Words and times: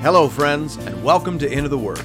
Hello, 0.00 0.28
friends, 0.28 0.76
and 0.76 1.02
welcome 1.02 1.40
to 1.40 1.52
Into 1.52 1.68
the 1.68 1.76
Word, 1.76 1.98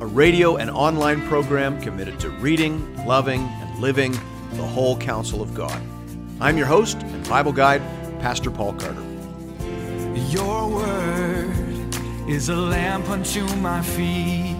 a 0.00 0.06
radio 0.06 0.56
and 0.56 0.68
online 0.68 1.26
program 1.28 1.80
committed 1.80 2.20
to 2.20 2.28
reading, 2.28 3.06
loving, 3.06 3.40
and 3.40 3.80
living 3.80 4.12
the 4.52 4.66
whole 4.66 4.98
counsel 4.98 5.40
of 5.40 5.54
God. 5.54 5.80
I'm 6.42 6.58
your 6.58 6.66
host 6.66 6.98
and 6.98 7.26
Bible 7.26 7.52
guide, 7.52 7.80
Pastor 8.20 8.50
Paul 8.50 8.74
Carter. 8.74 9.02
Your 10.28 10.68
word 10.68 11.96
is 12.28 12.50
a 12.50 12.54
lamp 12.54 13.08
unto 13.08 13.46
my 13.56 13.80
feet. 13.80 14.54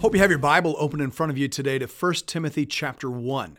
Hope 0.00 0.14
you 0.14 0.20
have 0.20 0.30
your 0.30 0.38
Bible 0.38 0.76
open 0.78 1.00
in 1.00 1.10
front 1.10 1.30
of 1.30 1.36
you 1.36 1.48
today 1.48 1.80
to 1.80 1.86
1 1.86 2.14
Timothy 2.26 2.64
chapter 2.64 3.10
1. 3.10 3.58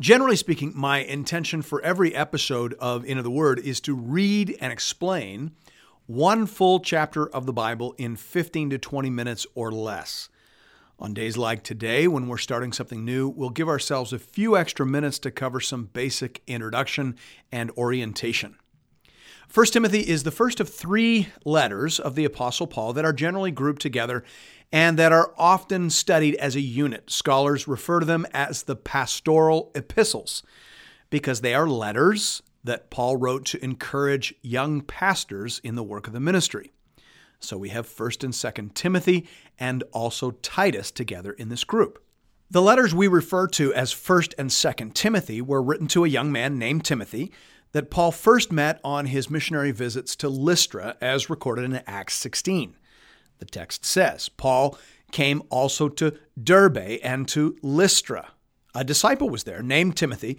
Generally 0.00 0.36
speaking, 0.36 0.72
my 0.74 0.98
intention 0.98 1.62
for 1.62 1.80
every 1.82 2.16
episode 2.16 2.74
of 2.80 3.04
Into 3.04 3.22
the 3.22 3.30
Word 3.30 3.60
is 3.60 3.80
to 3.82 3.94
read 3.94 4.56
and 4.60 4.72
explain 4.72 5.52
one 6.06 6.46
full 6.46 6.80
chapter 6.80 7.26
of 7.28 7.46
the 7.46 7.52
Bible 7.52 7.94
in 7.96 8.16
15 8.16 8.70
to 8.70 8.78
20 8.78 9.10
minutes 9.10 9.46
or 9.54 9.72
less. 9.72 10.28
On 10.98 11.14
days 11.14 11.36
like 11.36 11.62
today, 11.62 12.06
when 12.06 12.28
we're 12.28 12.38
starting 12.38 12.72
something 12.72 13.04
new, 13.04 13.28
we'll 13.28 13.50
give 13.50 13.68
ourselves 13.68 14.12
a 14.12 14.18
few 14.18 14.56
extra 14.56 14.86
minutes 14.86 15.18
to 15.20 15.30
cover 15.30 15.60
some 15.60 15.86
basic 15.86 16.42
introduction 16.46 17.16
and 17.50 17.70
orientation. 17.72 18.56
1 19.52 19.66
Timothy 19.66 20.00
is 20.00 20.22
the 20.22 20.30
first 20.30 20.60
of 20.60 20.68
three 20.68 21.28
letters 21.44 21.98
of 21.98 22.14
the 22.14 22.24
Apostle 22.24 22.66
Paul 22.66 22.92
that 22.92 23.04
are 23.04 23.12
generally 23.12 23.50
grouped 23.50 23.82
together 23.82 24.24
and 24.72 24.98
that 24.98 25.12
are 25.12 25.34
often 25.38 25.90
studied 25.90 26.34
as 26.36 26.56
a 26.56 26.60
unit. 26.60 27.10
Scholars 27.10 27.68
refer 27.68 28.00
to 28.00 28.06
them 28.06 28.26
as 28.32 28.64
the 28.64 28.76
pastoral 28.76 29.70
epistles 29.74 30.42
because 31.10 31.40
they 31.40 31.54
are 31.54 31.68
letters 31.68 32.42
that 32.64 32.90
Paul 32.90 33.16
wrote 33.16 33.44
to 33.46 33.62
encourage 33.62 34.34
young 34.42 34.80
pastors 34.80 35.60
in 35.62 35.74
the 35.74 35.84
work 35.84 36.06
of 36.06 36.12
the 36.12 36.20
ministry. 36.20 36.72
So 37.38 37.58
we 37.58 37.68
have 37.68 37.86
1st 37.86 38.24
and 38.24 38.32
2nd 38.32 38.74
Timothy 38.74 39.28
and 39.58 39.84
also 39.92 40.32
Titus 40.32 40.90
together 40.90 41.32
in 41.32 41.50
this 41.50 41.62
group. 41.62 42.02
The 42.50 42.62
letters 42.62 42.94
we 42.94 43.06
refer 43.06 43.46
to 43.48 43.72
as 43.74 43.92
1st 43.92 44.34
and 44.38 44.50
2nd 44.50 44.94
Timothy 44.94 45.40
were 45.40 45.62
written 45.62 45.86
to 45.88 46.04
a 46.04 46.08
young 46.08 46.32
man 46.32 46.58
named 46.58 46.84
Timothy 46.84 47.32
that 47.72 47.90
Paul 47.90 48.12
first 48.12 48.52
met 48.52 48.80
on 48.84 49.06
his 49.06 49.28
missionary 49.28 49.72
visits 49.72 50.14
to 50.16 50.28
Lystra 50.28 50.96
as 51.00 51.28
recorded 51.28 51.64
in 51.64 51.82
Acts 51.86 52.14
16. 52.14 52.76
The 53.38 53.44
text 53.44 53.84
says, 53.84 54.28
Paul 54.28 54.78
came 55.10 55.42
also 55.50 55.88
to 55.88 56.14
Derbe 56.40 56.98
and 57.02 57.26
to 57.28 57.56
Lystra. 57.62 58.30
A 58.74 58.84
disciple 58.84 59.28
was 59.28 59.44
there 59.44 59.62
named 59.62 59.96
Timothy, 59.96 60.38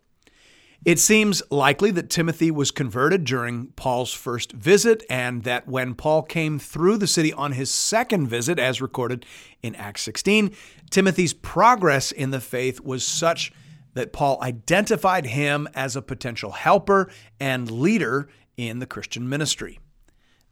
It 0.83 0.97
seems 0.97 1.43
likely 1.51 1.91
that 1.91 2.09
Timothy 2.09 2.49
was 2.49 2.71
converted 2.71 3.23
during 3.23 3.67
Paul's 3.75 4.13
first 4.13 4.51
visit, 4.51 5.03
and 5.11 5.43
that 5.43 5.67
when 5.67 5.93
Paul 5.93 6.23
came 6.23 6.57
through 6.57 6.97
the 6.97 7.05
city 7.05 7.31
on 7.31 7.51
his 7.51 7.71
second 7.71 8.27
visit, 8.27 8.57
as 8.57 8.81
recorded 8.81 9.23
in 9.61 9.75
Acts 9.75 10.01
16, 10.01 10.55
Timothy's 10.89 11.33
progress 11.33 12.11
in 12.11 12.31
the 12.31 12.41
faith 12.41 12.81
was 12.81 13.05
such 13.05 13.51
that 13.93 14.11
Paul 14.11 14.41
identified 14.41 15.27
him 15.27 15.67
as 15.75 15.95
a 15.95 16.01
potential 16.01 16.51
helper 16.51 17.11
and 17.39 17.69
leader 17.69 18.27
in 18.57 18.79
the 18.79 18.87
Christian 18.87 19.29
ministry. 19.29 19.79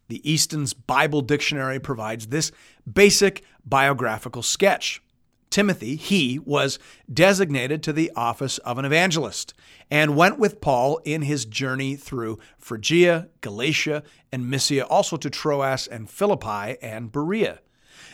The 0.10 0.30
Easton's 0.30 0.74
Bible 0.74 1.22
Dictionary 1.22 1.80
provides 1.80 2.28
this 2.28 2.52
basic 2.92 3.44
biographical 3.66 4.44
sketch. 4.44 5.02
Timothy, 5.50 5.96
he 5.96 6.40
was 6.40 6.78
designated 7.12 7.82
to 7.84 7.94
the 7.94 8.12
office 8.16 8.60
of 8.60 8.78
an 8.78 8.86
evangelist 8.86 9.54
and 9.90 10.16
went 10.16 10.38
with 10.38 10.62
Paul 10.62 11.00
in 11.04 11.24
his 11.24 11.46
journey 11.46 11.96
through 11.96 12.40
Phrygia, 12.58 13.30
Galatia, 13.42 14.04
and 14.32 14.50
Mysia, 14.50 14.86
also 14.86 15.18
to 15.18 15.30
Troas 15.30 15.88
and 15.88 16.10
Philippi 16.10 16.78
and 16.82 17.12
Berea. 17.12 17.60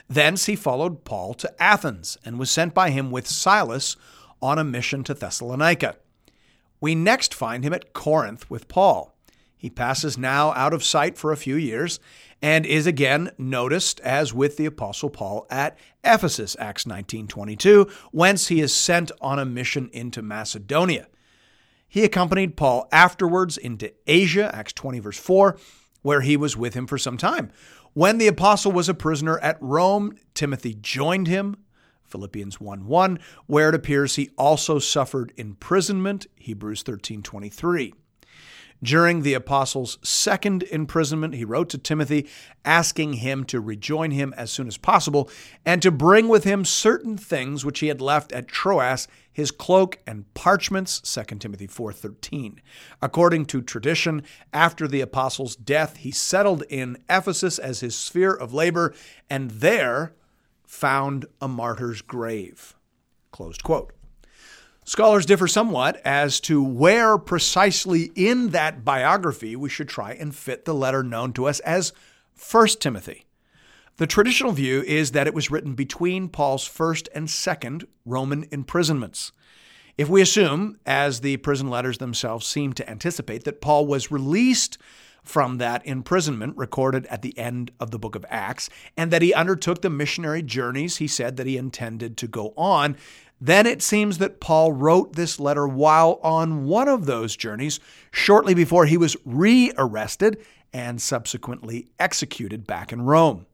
Thence 0.07 0.45
he 0.45 0.56
followed 0.56 1.03
Paul 1.03 1.34
to 1.35 1.62
Athens 1.62 2.18
and 2.24 2.40
was 2.40 2.51
sent 2.51 2.74
by 2.74 2.91
him 2.91 3.12
with 3.12 3.28
Silas 3.28 3.97
on 4.41 4.59
a 4.59 4.63
mission 4.63 5.03
to 5.03 5.13
Thessalonica. 5.13 5.95
We 6.79 6.95
next 6.95 7.34
find 7.34 7.63
him 7.63 7.74
at 7.74 7.94
Corinth 7.94 8.50
with 8.50 8.68
Paul. 8.68 9.15
He 9.58 9.70
passes 9.70 10.18
now 10.18 10.54
out 10.54 10.74
of 10.74 10.84
sight 10.84 11.18
for 11.18 11.32
a 11.32 11.38
few 11.38 11.56
years 11.56 12.00
and 12.42 12.66
is 12.66 12.86
again 12.86 13.32
noticed 13.38 14.00
as 14.02 14.34
with 14.34 14.58
the 14.58 14.66
apostle 14.66 15.10
Paul 15.10 15.48
at 15.50 15.78
Ephesus 16.04 16.56
Acts 16.60 16.86
19:22 16.86 17.90
whence 18.12 18.48
he 18.48 18.62
is 18.62 18.74
sent 18.74 19.12
on 19.22 19.40
a 19.40 19.46
mission 19.46 19.90
into 19.94 20.22
Macedonia. 20.22 21.08
He 21.88 22.04
accompanied 22.04 22.58
Paul 22.58 22.88
afterwards 22.92 23.58
into 23.58 23.94
Asia 24.06 24.54
Acts 24.54 24.74
20 24.74 25.00
verse 25.00 25.18
4 25.18 25.58
where 26.02 26.22
he 26.22 26.38
was 26.38 26.56
with 26.56 26.74
him 26.76 26.86
for 26.86 26.98
some 26.98 27.18
time. 27.18 27.52
When 27.94 28.18
the 28.18 28.28
apostle 28.28 28.72
was 28.72 28.90
a 28.90 28.94
prisoner 28.94 29.40
at 29.40 29.58
Rome, 29.62 30.18
Timothy 30.34 30.76
joined 30.80 31.28
him 31.28 31.56
Philippians 32.04 32.62
1 32.62 32.86
1, 32.86 33.20
where 33.48 33.70
it 33.70 33.76
appears 33.76 34.16
he 34.16 34.30
also 34.38 34.80
suffered 34.80 35.34
imprisonment, 35.38 36.28
Hebrews 36.36 36.84
13 36.84 37.24
23. 37.24 37.94
During 38.85 39.23
the 39.23 39.34
apostle's 39.34 39.97
second 40.03 40.62
imprisonment, 40.62 41.34
he 41.34 41.44
wrote 41.44 41.69
to 41.69 41.79
Timothy 41.79 42.28
asking 42.63 43.13
him 43.13 43.44
to 43.46 43.59
rejoin 43.59 44.12
him 44.12 44.31
as 44.38 44.51
soon 44.51 44.68
as 44.68 44.78
possible 44.78 45.28
and 45.66 45.81
to 45.81 45.90
bring 45.90 46.28
with 46.28 46.44
him 46.44 46.63
certain 46.63 47.18
things 47.18 47.66
which 47.66 47.79
he 47.79 47.88
had 47.88 48.00
left 48.00 48.31
at 48.31 48.47
Troas, 48.47 49.07
his 49.34 49.50
cloak 49.50 49.97
and 50.06 50.31
parchments, 50.35 51.01
2 51.01 51.40
Timothy 51.40 51.66
4:13. 51.66 52.59
According 53.01 53.45
to 53.47 53.63
tradition, 53.63 54.22
after 54.53 54.88
the 54.88 55.01
apostle's 55.01 55.56
death, 55.56 55.97
he 55.97 56.12
settled 56.12 56.62
in 56.69 57.00
Ephesus 57.09 57.57
as 57.57 57.79
his 57.79 57.95
sphere 57.95 58.35
of 58.35 58.53
labor 58.53 58.94
and 59.31 59.50
there 59.50 60.13
found 60.63 61.25
a 61.41 61.47
martyr's 61.47 62.03
grave. 62.03 62.75
Closed 63.31 63.63
quote. 63.63 63.94
Scholars 64.88 65.25
differ 65.25 65.47
somewhat 65.47 66.00
as 66.06 66.40
to 66.41 66.63
where 66.63 67.18
precisely 67.18 68.12
in 68.13 68.50
that 68.50 68.85
biography 68.85 69.56
we 69.56 69.68
should 69.68 69.90
try 69.90 70.13
and 70.13 70.35
fit 70.35 70.66
the 70.66 70.75
letter 70.75 71.01
known 71.01 71.34
to 71.34 71.46
us 71.46 71.59
as 71.62 71.91
1 72.51 72.68
Timothy. 72.79 73.25
The 73.97 74.06
traditional 74.06 74.51
view 74.51 74.84
is 74.84 75.12
that 75.12 75.25
it 75.25 75.34
was 75.34 75.50
written 75.50 75.74
between 75.74 76.29
Paul's 76.29 76.68
first 76.68 77.09
and 77.16 77.28
second 77.28 77.88
Roman 78.06 78.45
imprisonments. 78.51 79.31
If 79.97 80.07
we 80.07 80.22
assume, 80.22 80.78
as 80.85 81.22
the 81.22 81.38
prison 81.38 81.68
letters 81.68 81.97
themselves 81.97 82.45
seem 82.45 82.74
to 82.74 82.88
anticipate, 82.88 83.44
that 83.45 83.62
Paul 83.62 83.88
was 83.88 84.12
released 84.12 84.78
from 85.24 85.57
that 85.57 85.84
imprisonment 85.88 86.56
recorded 86.56 87.07
at 87.07 87.24
the 87.24 87.35
end 87.38 87.72
of 87.79 87.90
the 87.90 87.97
book 87.97 88.16
of 88.16 88.25
Acts, 88.29 88.69
and 88.95 89.09
that 89.09 89.24
he 89.24 89.34
undertook 89.34 89.81
the 89.81 89.90
missionary 89.90 90.44
journeys 90.44 90.97
he 90.97 91.07
said 91.07 91.38
that 91.38 91.47
he 91.47 91.57
intended 91.57 92.16
to 92.18 92.28
go 92.28 92.53
on, 92.56 92.95
then 93.45 93.66
it 93.66 93.81
seems 93.81 94.17
that 94.17 94.39
Paul 94.39 94.72
wrote 94.72 95.13
this 95.13 95.39
letter 95.39 95.67
while 95.67 96.19
on 96.23 96.66
one 96.66 96.88
of 96.88 97.06
those 97.06 97.35
journeys, 97.35 97.79
shortly 98.11 98.53
before 98.53 98.85
he 98.85 98.97
was 98.97 99.16
re 99.25 99.72
arrested 99.78 100.38
and 100.73 101.01
subsequently 101.01 101.88
executed 102.00 102.66
back 102.66 102.91
in 102.91 103.03
Rome. 103.03 103.45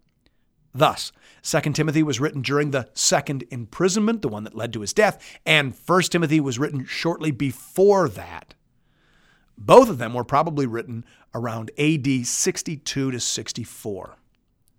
Thus, 0.74 1.12
2 1.44 1.74
Timothy 1.74 2.04
was 2.04 2.20
written 2.20 2.42
during 2.42 2.72
the 2.72 2.90
second 2.94 3.44
imprisonment, 3.52 4.22
the 4.22 4.30
one 4.30 4.44
that 4.46 4.56
led 4.56 4.72
to 4.74 4.82
his 4.82 4.94
death, 4.94 5.40
and 5.46 5.76
1 5.86 6.02
Timothy 6.04 6.40
was 6.40 6.58
written 6.58 6.86
shortly 6.86 7.32
before 7.32 8.08
that. 8.10 8.54
Both 9.58 9.90
of 9.90 9.98
them 9.98 10.14
were 10.14 10.24
probably 10.24 10.66
written 10.66 11.06
around 11.36 11.72
AD 11.78 12.26
62 12.26 13.12
to 13.12 13.20
64. 13.20 14.16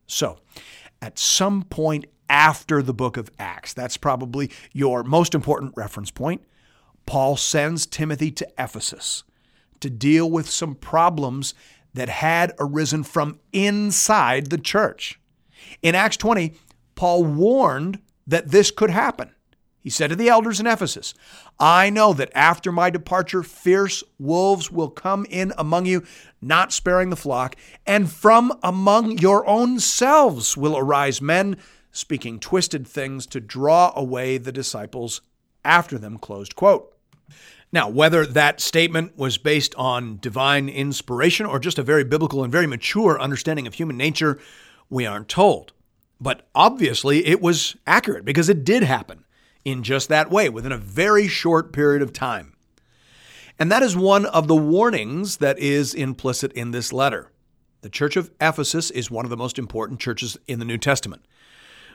So, 0.07 0.39
at 1.01 1.19
some 1.19 1.63
point 1.65 2.07
after 2.33 2.83
the 2.83 2.95
book 2.95 3.19
of 3.19 3.31
Acts. 3.39 3.75
That's 3.75 3.99
probably 3.99 4.51
your 4.73 5.05
most 5.05 5.35
important 5.35 5.75
reference 5.77 6.11
point. 6.11 6.43
Paul 7.05 7.37
sends 7.37 7.85
Timothy 7.85 8.31
to 8.33 8.49
Ephesus 8.59 9.23
to 9.81 9.91
deal 9.91 10.31
with 10.31 10.49
some 10.49 10.75
problems 10.75 11.53
that 11.93 12.09
had 12.09 12.55
arisen 12.59 13.03
from 13.03 13.39
inside 13.53 14.47
the 14.47 14.57
church. 14.57 15.21
In 15.83 15.95
Acts 15.95 16.17
20, 16.17 16.55
Paul 16.95 17.25
warned 17.25 18.01
that 18.27 18.49
this 18.49 18.71
could 18.71 18.91
happen. 18.91 19.35
He 19.79 19.91
said 19.91 20.09
to 20.11 20.17
the 20.17 20.29
elders 20.29 20.61
in 20.61 20.67
Ephesus, 20.67 21.13
I 21.59 21.91
know 21.91 22.15
that 22.15 22.31
after 22.35 22.73
my 22.73 22.89
departure, 22.89 23.43
fierce 23.43 24.03
wolves 24.19 24.71
will 24.71 24.89
come 24.89 25.27
in 25.29 25.53
among 25.59 25.87
you, 25.87 26.05
not 26.41 26.73
sparing 26.73 27.11
the 27.11 27.17
flock, 27.17 27.57
and 27.85 28.11
from 28.11 28.57
among 28.63 29.19
your 29.19 29.47
own 29.47 29.81
selves 29.81 30.57
will 30.57 30.79
arise 30.79 31.21
men 31.21 31.57
speaking 31.93 32.41
twisted 32.41 32.87
things 32.87 33.27
to 33.27 33.41
draw 33.41 33.93
away 33.95 34.39
the 34.39 34.53
disciples 34.53 35.21
after 35.65 35.99
them. 35.99 36.19
Closed 36.19 36.57
quote. 36.57 36.93
Now, 37.73 37.89
whether 37.89 38.27
that 38.27 38.61
statement 38.61 39.17
was 39.17 39.39
based 39.39 39.75
on 39.77 40.19
divine 40.19 40.69
inspiration 40.69 41.47
or 41.47 41.59
just 41.59 41.79
a 41.79 41.83
very 41.83 42.05
biblical 42.05 42.43
and 42.43 42.53
very 42.53 42.67
mature 42.67 43.21
understanding 43.21 43.67
of 43.67 43.75
human 43.75 43.97
nature, 43.97 44.39
we 44.91 45.07
aren't 45.07 45.29
told. 45.29 45.73
But 46.21 46.47
obviously, 46.55 47.27
it 47.27 47.41
was 47.41 47.77
accurate 47.87 48.25
because 48.25 48.49
it 48.49 48.65
did 48.65 48.83
happen 48.83 49.25
in 49.65 49.83
just 49.83 50.09
that 50.09 50.31
way 50.31 50.49
within 50.49 50.73
a 50.73 50.77
very 50.77 51.29
short 51.29 51.73
period 51.73 52.03
of 52.03 52.13
time. 52.13 52.55
And 53.59 53.73
that 53.73 53.83
is 53.83 53.97
one 53.97 54.27
of 54.27 54.49
the 54.49 54.57
warnings 54.57 55.39
that 55.39 55.59
is 55.59 55.95
implicit 55.95 56.53
in 56.53 56.73
this 56.73 56.93
letter. 56.93 57.31
The 57.81 57.91
church 57.91 58.17
of 58.17 58.31
Ephesus 58.41 58.91
is 58.91 59.11
one 59.11 59.25
of 59.25 59.31
the 59.31 59.37
most 59.37 59.59
important 59.59 59.99
churches 59.99 60.37
in 60.47 60.59
the 60.59 60.65
New 60.65 60.79
Testament. 60.79 61.25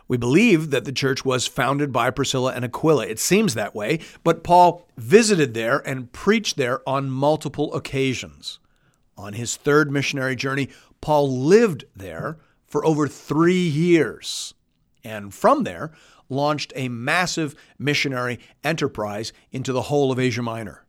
We 0.07 0.17
believe 0.17 0.71
that 0.71 0.85
the 0.85 0.91
church 0.91 1.25
was 1.25 1.47
founded 1.47 1.91
by 1.91 2.09
Priscilla 2.11 2.53
and 2.53 2.63
Aquila. 2.63 3.07
It 3.07 3.19
seems 3.19 3.53
that 3.53 3.75
way, 3.75 3.99
but 4.23 4.43
Paul 4.43 4.87
visited 4.97 5.53
there 5.53 5.79
and 5.87 6.11
preached 6.11 6.57
there 6.57 6.87
on 6.87 7.09
multiple 7.09 7.73
occasions. 7.73 8.59
On 9.17 9.33
his 9.33 9.57
third 9.57 9.91
missionary 9.91 10.35
journey, 10.35 10.69
Paul 11.01 11.29
lived 11.29 11.85
there 11.95 12.37
for 12.67 12.85
over 12.85 13.07
three 13.07 13.67
years, 13.67 14.53
and 15.03 15.33
from 15.33 15.63
there 15.63 15.91
launched 16.29 16.73
a 16.75 16.89
massive 16.89 17.55
missionary 17.79 18.39
enterprise 18.63 19.33
into 19.51 19.73
the 19.73 19.83
whole 19.83 20.11
of 20.11 20.19
Asia 20.19 20.41
Minor. 20.41 20.85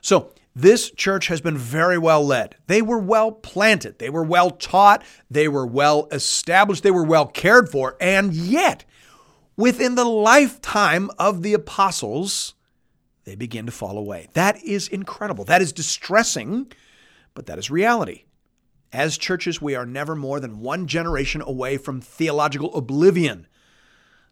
So, 0.00 0.32
this 0.54 0.90
church 0.90 1.28
has 1.28 1.40
been 1.40 1.56
very 1.56 1.96
well 1.96 2.24
led. 2.24 2.56
They 2.66 2.82
were 2.82 2.98
well 2.98 3.32
planted. 3.32 3.98
They 3.98 4.10
were 4.10 4.24
well 4.24 4.50
taught. 4.50 5.02
They 5.30 5.48
were 5.48 5.66
well 5.66 6.08
established. 6.12 6.82
They 6.82 6.90
were 6.90 7.04
well 7.04 7.26
cared 7.26 7.70
for. 7.70 7.96
And 8.00 8.34
yet, 8.34 8.84
within 9.56 9.94
the 9.94 10.04
lifetime 10.04 11.10
of 11.18 11.42
the 11.42 11.54
apostles, 11.54 12.54
they 13.24 13.34
begin 13.34 13.66
to 13.66 13.72
fall 13.72 13.96
away. 13.96 14.28
That 14.34 14.62
is 14.62 14.88
incredible. 14.88 15.44
That 15.44 15.62
is 15.62 15.72
distressing, 15.72 16.70
but 17.34 17.46
that 17.46 17.58
is 17.58 17.70
reality. 17.70 18.24
As 18.92 19.16
churches, 19.16 19.62
we 19.62 19.74
are 19.74 19.86
never 19.86 20.14
more 20.14 20.38
than 20.38 20.60
one 20.60 20.86
generation 20.86 21.40
away 21.40 21.78
from 21.78 22.02
theological 22.02 22.74
oblivion. 22.74 23.46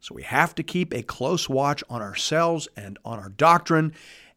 So 0.01 0.15
we 0.15 0.23
have 0.23 0.55
to 0.57 0.63
keep 0.63 0.93
a 0.93 1.03
close 1.03 1.49
watch 1.49 1.83
on 1.89 2.03
ourselves 2.03 2.69
and 2.77 2.99
on 3.05 3.19
our 3.19 3.31
doctrine, 3.31 3.95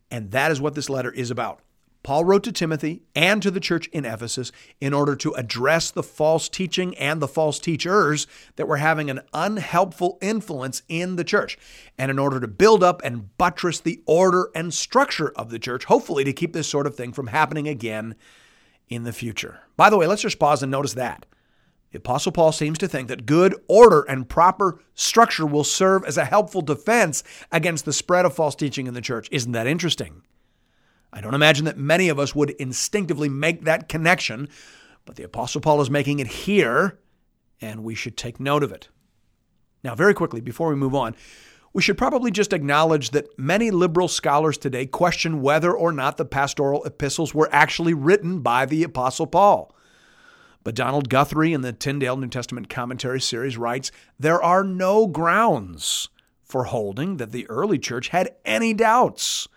and 0.09 0.31
that 0.31 0.51
is 0.51 0.61
what 0.61 0.75
this 0.75 0.89
letter 0.89 1.11
is 1.11 1.29
about. 1.29 1.59
Paul 2.03 2.25
wrote 2.25 2.43
to 2.43 2.51
Timothy 2.51 3.01
and 3.15 3.41
to 3.41 3.49
the 3.49 3.61
church 3.61 3.87
in 3.87 4.03
Ephesus 4.03 4.51
in 4.81 4.93
order 4.93 5.15
to 5.15 5.31
address 5.33 5.89
the 5.89 6.03
false 6.03 6.49
teaching 6.49 6.95
and 6.97 7.21
the 7.21 7.27
false 7.27 7.59
teachers 7.59 8.27
that 8.57 8.67
were 8.67 8.77
having 8.77 9.09
an 9.09 9.21
unhelpful 9.33 10.17
influence 10.21 10.83
in 10.89 11.15
the 11.15 11.23
church, 11.23 11.57
and 11.97 12.11
in 12.11 12.19
order 12.19 12.41
to 12.41 12.47
build 12.47 12.83
up 12.83 13.01
and 13.05 13.35
buttress 13.37 13.79
the 13.79 14.03
order 14.05 14.49
and 14.53 14.73
structure 14.73 15.31
of 15.37 15.49
the 15.49 15.59
church, 15.59 15.85
hopefully 15.85 16.25
to 16.25 16.33
keep 16.33 16.51
this 16.51 16.67
sort 16.67 16.85
of 16.85 16.95
thing 16.95 17.13
from 17.13 17.27
happening 17.27 17.69
again 17.69 18.15
in 18.89 19.03
the 19.03 19.13
future. 19.13 19.61
By 19.77 19.89
the 19.89 19.97
way, 19.97 20.05
let's 20.05 20.21
just 20.21 20.39
pause 20.39 20.61
and 20.61 20.71
notice 20.71 20.93
that. 20.93 21.25
The 21.91 21.99
Apostle 21.99 22.31
Paul 22.31 22.51
seems 22.51 22.79
to 22.79 22.87
think 22.87 23.07
that 23.07 23.27
good 23.27 23.55
order 23.67 24.01
and 24.01 24.27
proper 24.27 24.81
structure 24.95 25.45
will 25.45 25.63
serve 25.63 26.03
as 26.05 26.17
a 26.17 26.25
helpful 26.25 26.61
defense 26.61 27.23
against 27.51 27.85
the 27.85 27.93
spread 27.93 28.25
of 28.25 28.33
false 28.33 28.55
teaching 28.55 28.87
in 28.87 28.95
the 28.95 28.99
church. 28.99 29.29
Isn't 29.31 29.51
that 29.51 29.67
interesting? 29.67 30.23
I 31.13 31.21
don't 31.21 31.35
imagine 31.35 31.65
that 31.65 31.77
many 31.77 32.09
of 32.09 32.17
us 32.17 32.33
would 32.33 32.49
instinctively 32.51 33.29
make 33.29 33.65
that 33.65 33.87
connection, 33.87 34.49
but 35.05 35.15
the 35.15 35.23
Apostle 35.23 35.61
Paul 35.61 35.79
is 35.79 35.89
making 35.91 36.17
it 36.17 36.25
here, 36.25 36.99
and 37.61 37.83
we 37.83 37.93
should 37.93 38.17
take 38.17 38.39
note 38.39 38.63
of 38.63 38.71
it. 38.71 38.89
Now, 39.83 39.93
very 39.93 40.15
quickly, 40.15 40.41
before 40.41 40.69
we 40.69 40.75
move 40.75 40.95
on, 40.95 41.15
we 41.71 41.83
should 41.83 41.99
probably 41.99 42.31
just 42.31 42.51
acknowledge 42.51 43.11
that 43.11 43.37
many 43.37 43.69
liberal 43.69 44.07
scholars 44.07 44.57
today 44.57 44.87
question 44.87 45.41
whether 45.43 45.71
or 45.71 45.91
not 45.91 46.17
the 46.17 46.25
pastoral 46.25 46.83
epistles 46.83 47.33
were 47.33 47.49
actually 47.51 47.93
written 47.93 48.39
by 48.39 48.65
the 48.65 48.83
Apostle 48.83 49.27
Paul. 49.27 49.75
But 50.63 50.75
Donald 50.75 51.09
Guthrie 51.09 51.53
in 51.53 51.61
the 51.61 51.73
Tyndale 51.73 52.17
New 52.17 52.27
Testament 52.27 52.69
Commentary 52.69 53.21
series 53.21 53.57
writes 53.57 53.91
There 54.17 54.41
are 54.41 54.63
no 54.63 55.05
grounds 55.05 56.09
for 56.41 56.65
holding 56.65 57.17
that 57.17 57.31
the 57.31 57.47
early 57.49 57.77
church 57.77 58.07
had 58.07 58.35
any 58.45 58.73
doubts 58.73 59.47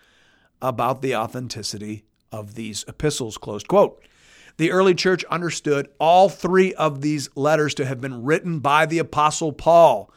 about 0.61 1.03
the 1.03 1.15
authenticity 1.15 2.05
of 2.33 2.55
these 2.55 2.85
epistles. 2.89 3.39
Closed 3.39 3.69
quote. 3.69 4.03
The 4.59 4.73
early 4.73 4.95
church 4.95 5.23
understood 5.25 5.89
all 5.99 6.29
three 6.29 6.73
of 6.75 7.03
these 7.03 7.29
letters 7.37 7.75
to 7.75 7.85
have 7.85 8.01
been 8.01 8.25
written 8.25 8.61
by 8.61 8.87
the 8.87 8.99
Apostle 8.99 9.53
Paul. 9.53 10.11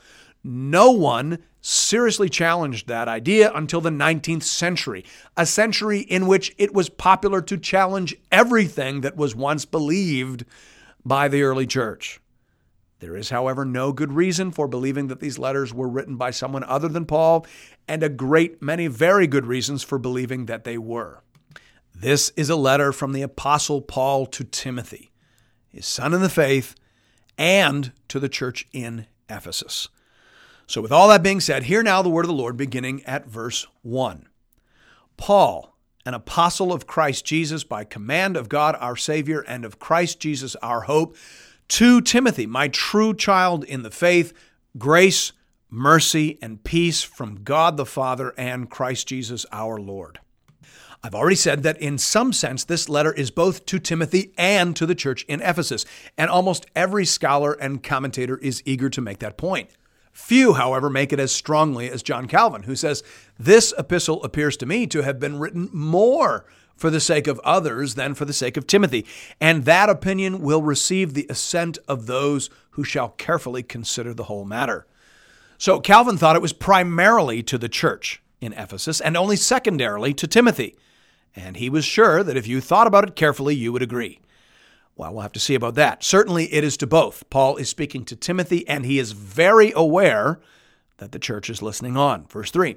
No 0.43 0.91
one 0.91 1.39
seriously 1.61 2.29
challenged 2.29 2.87
that 2.87 3.09
idea 3.09 3.51
until 3.53 3.81
the 3.81 3.89
19th 3.89 4.43
century, 4.43 5.03
a 5.35 5.45
century 5.45 5.99
in 5.99 6.25
which 6.25 6.55
it 6.57 6.73
was 6.73 6.87
popular 6.87 7.41
to 7.41 7.57
challenge 7.57 8.15
everything 8.31 9.01
that 9.01 9.17
was 9.17 9.35
once 9.35 9.65
believed 9.65 10.45
by 11.03 11.27
the 11.27 11.41
early 11.43 11.67
church. 11.67 12.21
There 12.99 13.15
is, 13.15 13.29
however, 13.29 13.63
no 13.63 13.93
good 13.93 14.11
reason 14.11 14.51
for 14.51 14.67
believing 14.67 15.07
that 15.07 15.21
these 15.21 15.39
letters 15.39 15.73
were 15.73 15.87
written 15.87 16.17
by 16.17 16.31
someone 16.31 16.63
other 16.65 16.89
than 16.89 17.05
Paul, 17.05 17.45
and 17.87 18.03
a 18.03 18.09
great 18.09 18.61
many 18.61 18.87
very 18.87 19.25
good 19.25 19.45
reasons 19.45 19.83
for 19.83 19.97
believing 19.97 20.45
that 20.45 20.65
they 20.65 20.77
were. 20.77 21.23
This 21.95 22.31
is 22.35 22.49
a 22.49 22.55
letter 22.55 22.91
from 22.91 23.13
the 23.13 23.21
Apostle 23.21 23.81
Paul 23.81 24.25
to 24.27 24.43
Timothy, 24.43 25.11
his 25.69 25.85
son 25.85 26.13
in 26.13 26.21
the 26.21 26.29
faith, 26.29 26.75
and 27.37 27.93
to 28.09 28.19
the 28.19 28.29
church 28.29 28.67
in 28.73 29.07
Ephesus. 29.29 29.87
So, 30.67 30.81
with 30.81 30.91
all 30.91 31.07
that 31.07 31.23
being 31.23 31.39
said, 31.39 31.63
hear 31.63 31.81
now 31.81 32.01
the 32.01 32.09
word 32.09 32.25
of 32.25 32.29
the 32.29 32.33
Lord 32.33 32.57
beginning 32.57 33.03
at 33.05 33.25
verse 33.25 33.65
1. 33.81 34.27
Paul, 35.17 35.75
an 36.05 36.13
apostle 36.13 36.71
of 36.71 36.85
Christ 36.85 37.25
Jesus 37.25 37.63
by 37.63 37.83
command 37.83 38.37
of 38.37 38.49
God 38.49 38.75
our 38.79 38.95
Savior 38.95 39.39
and 39.41 39.65
of 39.65 39.79
Christ 39.79 40.19
Jesus 40.19 40.55
our 40.57 40.81
hope, 40.81 41.15
to 41.69 42.01
Timothy, 42.01 42.45
my 42.45 42.67
true 42.67 43.13
child 43.13 43.63
in 43.63 43.83
the 43.83 43.91
faith, 43.91 44.33
grace, 44.77 45.31
mercy, 45.69 46.37
and 46.41 46.63
peace 46.63 47.01
from 47.03 47.43
God 47.43 47.77
the 47.77 47.85
Father 47.85 48.33
and 48.37 48.69
Christ 48.69 49.07
Jesus 49.07 49.45
our 49.51 49.79
Lord. 49.79 50.19
I've 51.01 51.15
already 51.15 51.37
said 51.37 51.63
that 51.63 51.81
in 51.81 51.97
some 51.97 52.33
sense, 52.33 52.65
this 52.65 52.89
letter 52.89 53.13
is 53.13 53.31
both 53.31 53.65
to 53.67 53.79
Timothy 53.79 54.33
and 54.37 54.75
to 54.75 54.85
the 54.85 54.95
church 54.95 55.23
in 55.29 55.41
Ephesus, 55.41 55.85
and 56.17 56.29
almost 56.29 56.65
every 56.75 57.05
scholar 57.05 57.53
and 57.53 57.81
commentator 57.81 58.37
is 58.37 58.61
eager 58.65 58.89
to 58.89 58.99
make 58.99 59.19
that 59.19 59.37
point. 59.37 59.69
Few, 60.11 60.53
however, 60.53 60.89
make 60.89 61.13
it 61.13 61.19
as 61.19 61.31
strongly 61.31 61.89
as 61.89 62.03
John 62.03 62.27
Calvin, 62.27 62.63
who 62.63 62.75
says, 62.75 63.03
This 63.37 63.73
epistle 63.77 64.21
appears 64.23 64.57
to 64.57 64.65
me 64.65 64.87
to 64.87 65.01
have 65.01 65.19
been 65.19 65.39
written 65.39 65.69
more 65.71 66.45
for 66.79 66.89
the 66.89 66.99
sake 66.99 67.27
of 67.27 67.39
others 67.43 67.95
than 67.95 68.15
for 68.15 68.25
the 68.25 68.33
sake 68.33 68.57
of 68.57 68.65
Timothy. 68.65 69.05
And 69.39 69.65
that 69.65 69.89
opinion 69.89 70.41
will 70.41 70.61
receive 70.61 71.13
the 71.13 71.27
assent 71.29 71.77
of 71.87 72.05
those 72.05 72.49
who 72.71 72.83
shall 72.83 73.09
carefully 73.09 73.63
consider 73.63 74.13
the 74.13 74.23
whole 74.23 74.45
matter. 74.45 74.87
So 75.57 75.81
Calvin 75.81 76.17
thought 76.17 76.37
it 76.37 76.41
was 76.41 76.53
primarily 76.53 77.43
to 77.43 77.57
the 77.57 77.67
church 77.67 78.21
in 78.39 78.53
Ephesus 78.53 79.01
and 79.01 79.17
only 79.17 79.35
secondarily 79.35 80.13
to 80.13 80.25
Timothy. 80.25 80.77
And 81.35 81.57
he 81.57 81.69
was 81.69 81.83
sure 81.83 82.23
that 82.23 82.37
if 82.37 82.47
you 82.47 82.61
thought 82.61 82.87
about 82.87 83.07
it 83.07 83.15
carefully, 83.15 83.55
you 83.55 83.73
would 83.73 83.81
agree. 83.81 84.21
Well, 84.95 85.13
we'll 85.13 85.21
have 85.21 85.31
to 85.33 85.39
see 85.39 85.55
about 85.55 85.75
that. 85.75 86.03
Certainly, 86.03 86.53
it 86.53 86.63
is 86.63 86.75
to 86.77 86.87
both. 86.87 87.29
Paul 87.29 87.55
is 87.57 87.69
speaking 87.69 88.03
to 88.05 88.15
Timothy, 88.15 88.67
and 88.67 88.85
he 88.85 88.99
is 88.99 89.13
very 89.13 89.71
aware 89.75 90.39
that 90.97 91.11
the 91.11 91.19
church 91.19 91.49
is 91.49 91.61
listening 91.61 91.95
on. 91.95 92.25
Verse 92.27 92.51
3 92.51 92.75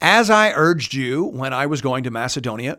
As 0.00 0.30
I 0.30 0.52
urged 0.52 0.94
you 0.94 1.24
when 1.24 1.52
I 1.52 1.66
was 1.66 1.82
going 1.82 2.04
to 2.04 2.10
Macedonia, 2.10 2.78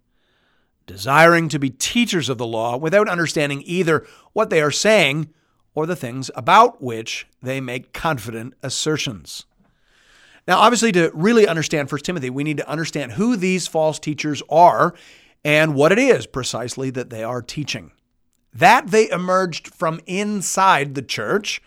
desiring 0.91 1.47
to 1.47 1.57
be 1.57 1.69
teachers 1.69 2.27
of 2.27 2.37
the 2.37 2.45
law 2.45 2.75
without 2.75 3.07
understanding 3.07 3.63
either 3.65 4.05
what 4.33 4.49
they 4.49 4.61
are 4.61 4.71
saying 4.71 5.29
or 5.73 5.85
the 5.85 5.95
things 5.95 6.29
about 6.35 6.81
which 6.81 7.27
they 7.41 7.61
make 7.61 7.93
confident 7.93 8.53
assertions. 8.61 9.45
Now, 10.47 10.59
obviously, 10.59 10.91
to 10.91 11.09
really 11.13 11.47
understand 11.47 11.89
1 11.89 12.01
Timothy, 12.01 12.29
we 12.29 12.43
need 12.43 12.57
to 12.57 12.69
understand 12.69 13.13
who 13.13 13.37
these 13.37 13.67
false 13.67 13.99
teachers 13.99 14.43
are 14.49 14.93
and 15.45 15.75
what 15.75 15.93
it 15.93 15.99
is 15.99 16.25
precisely 16.25 16.89
that 16.89 17.09
they 17.09 17.23
are 17.23 17.41
teaching. 17.41 17.91
That 18.53 18.87
they 18.87 19.09
emerged 19.09 19.73
from 19.73 20.01
inside 20.05 20.93
the 20.93 21.01
church, 21.01 21.61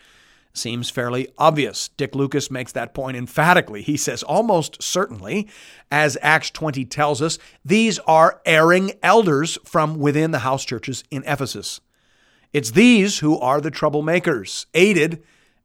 seems 0.55 0.89
fairly 0.89 1.29
obvious. 1.37 1.89
Dick 1.89 2.15
Lucas 2.15 2.51
makes 2.51 2.73
that 2.73 2.95
point 2.95 3.17
emphatically. 3.17 3.83
He 3.83 3.97
says, 3.97 4.23
almost 4.23 4.83
certainly, 4.83 5.49
as 5.91 6.17
Acts 6.23 6.51
20 6.51 6.85
tells 6.85 7.21
us, 7.21 7.39
these 7.65 7.99
are 8.01 8.41
erring 8.47 8.93
elders 9.03 9.59
from 9.65 9.99
within 9.99 10.31
the 10.31 10.41
house 10.41 10.65
churches 10.65 11.05
in 11.11 11.25
Ephesus. 11.27 11.81
It's 12.53 12.71
these 12.71 13.19
who 13.19 13.39
are 13.41 13.61
the 13.61 13.71
troublemakers, 13.71 14.67
aided 14.75 15.23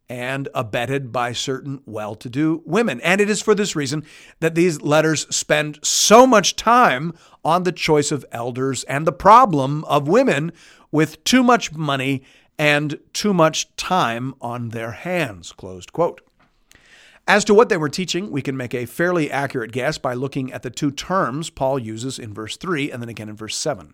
and 0.10 0.50
abetted 0.55 1.12
by 1.12 1.31
certain 1.34 1.81
well 1.86 2.15
to 2.15 2.29
do 2.29 2.63
women. 2.65 3.00
And 3.01 3.22
it 3.22 3.29
is 3.29 3.43
for 3.43 3.53
this 3.53 3.75
reason 3.75 4.03
that 4.39 4.55
these 4.55 4.81
letters 4.81 5.27
spend 5.34 5.77
so 5.84 6.25
much 6.25 6.55
time 6.55 7.13
on 7.46 7.62
the 7.62 7.72
choice 7.72 8.12
of 8.12 8.25
elders 8.31 8.84
and 8.86 9.05
the 9.05 9.12
problem 9.12 9.84
of 9.86 10.08
women 10.08 10.51
with 10.91 11.24
too 11.24 11.43
much 11.43 11.74
money 11.74 12.24
and 12.59 12.99
too 13.13 13.33
much 13.33 13.73
time 13.77 14.35
on 14.41 14.69
their 14.69 14.91
hands. 14.91 15.53
Closed 15.53 15.93
quote. 15.93 16.21
As 17.25 17.45
to 17.45 17.53
what 17.53 17.69
they 17.69 17.77
were 17.77 17.89
teaching, 17.89 18.31
we 18.31 18.41
can 18.41 18.57
make 18.57 18.73
a 18.73 18.85
fairly 18.85 19.31
accurate 19.31 19.71
guess 19.71 19.97
by 19.97 20.13
looking 20.13 20.51
at 20.51 20.63
the 20.63 20.69
two 20.69 20.91
terms 20.91 21.49
Paul 21.49 21.79
uses 21.79 22.19
in 22.19 22.33
verse 22.33 22.57
3 22.57 22.91
and 22.91 23.01
then 23.01 23.09
again 23.09 23.29
in 23.29 23.35
verse 23.35 23.55
7. 23.55 23.93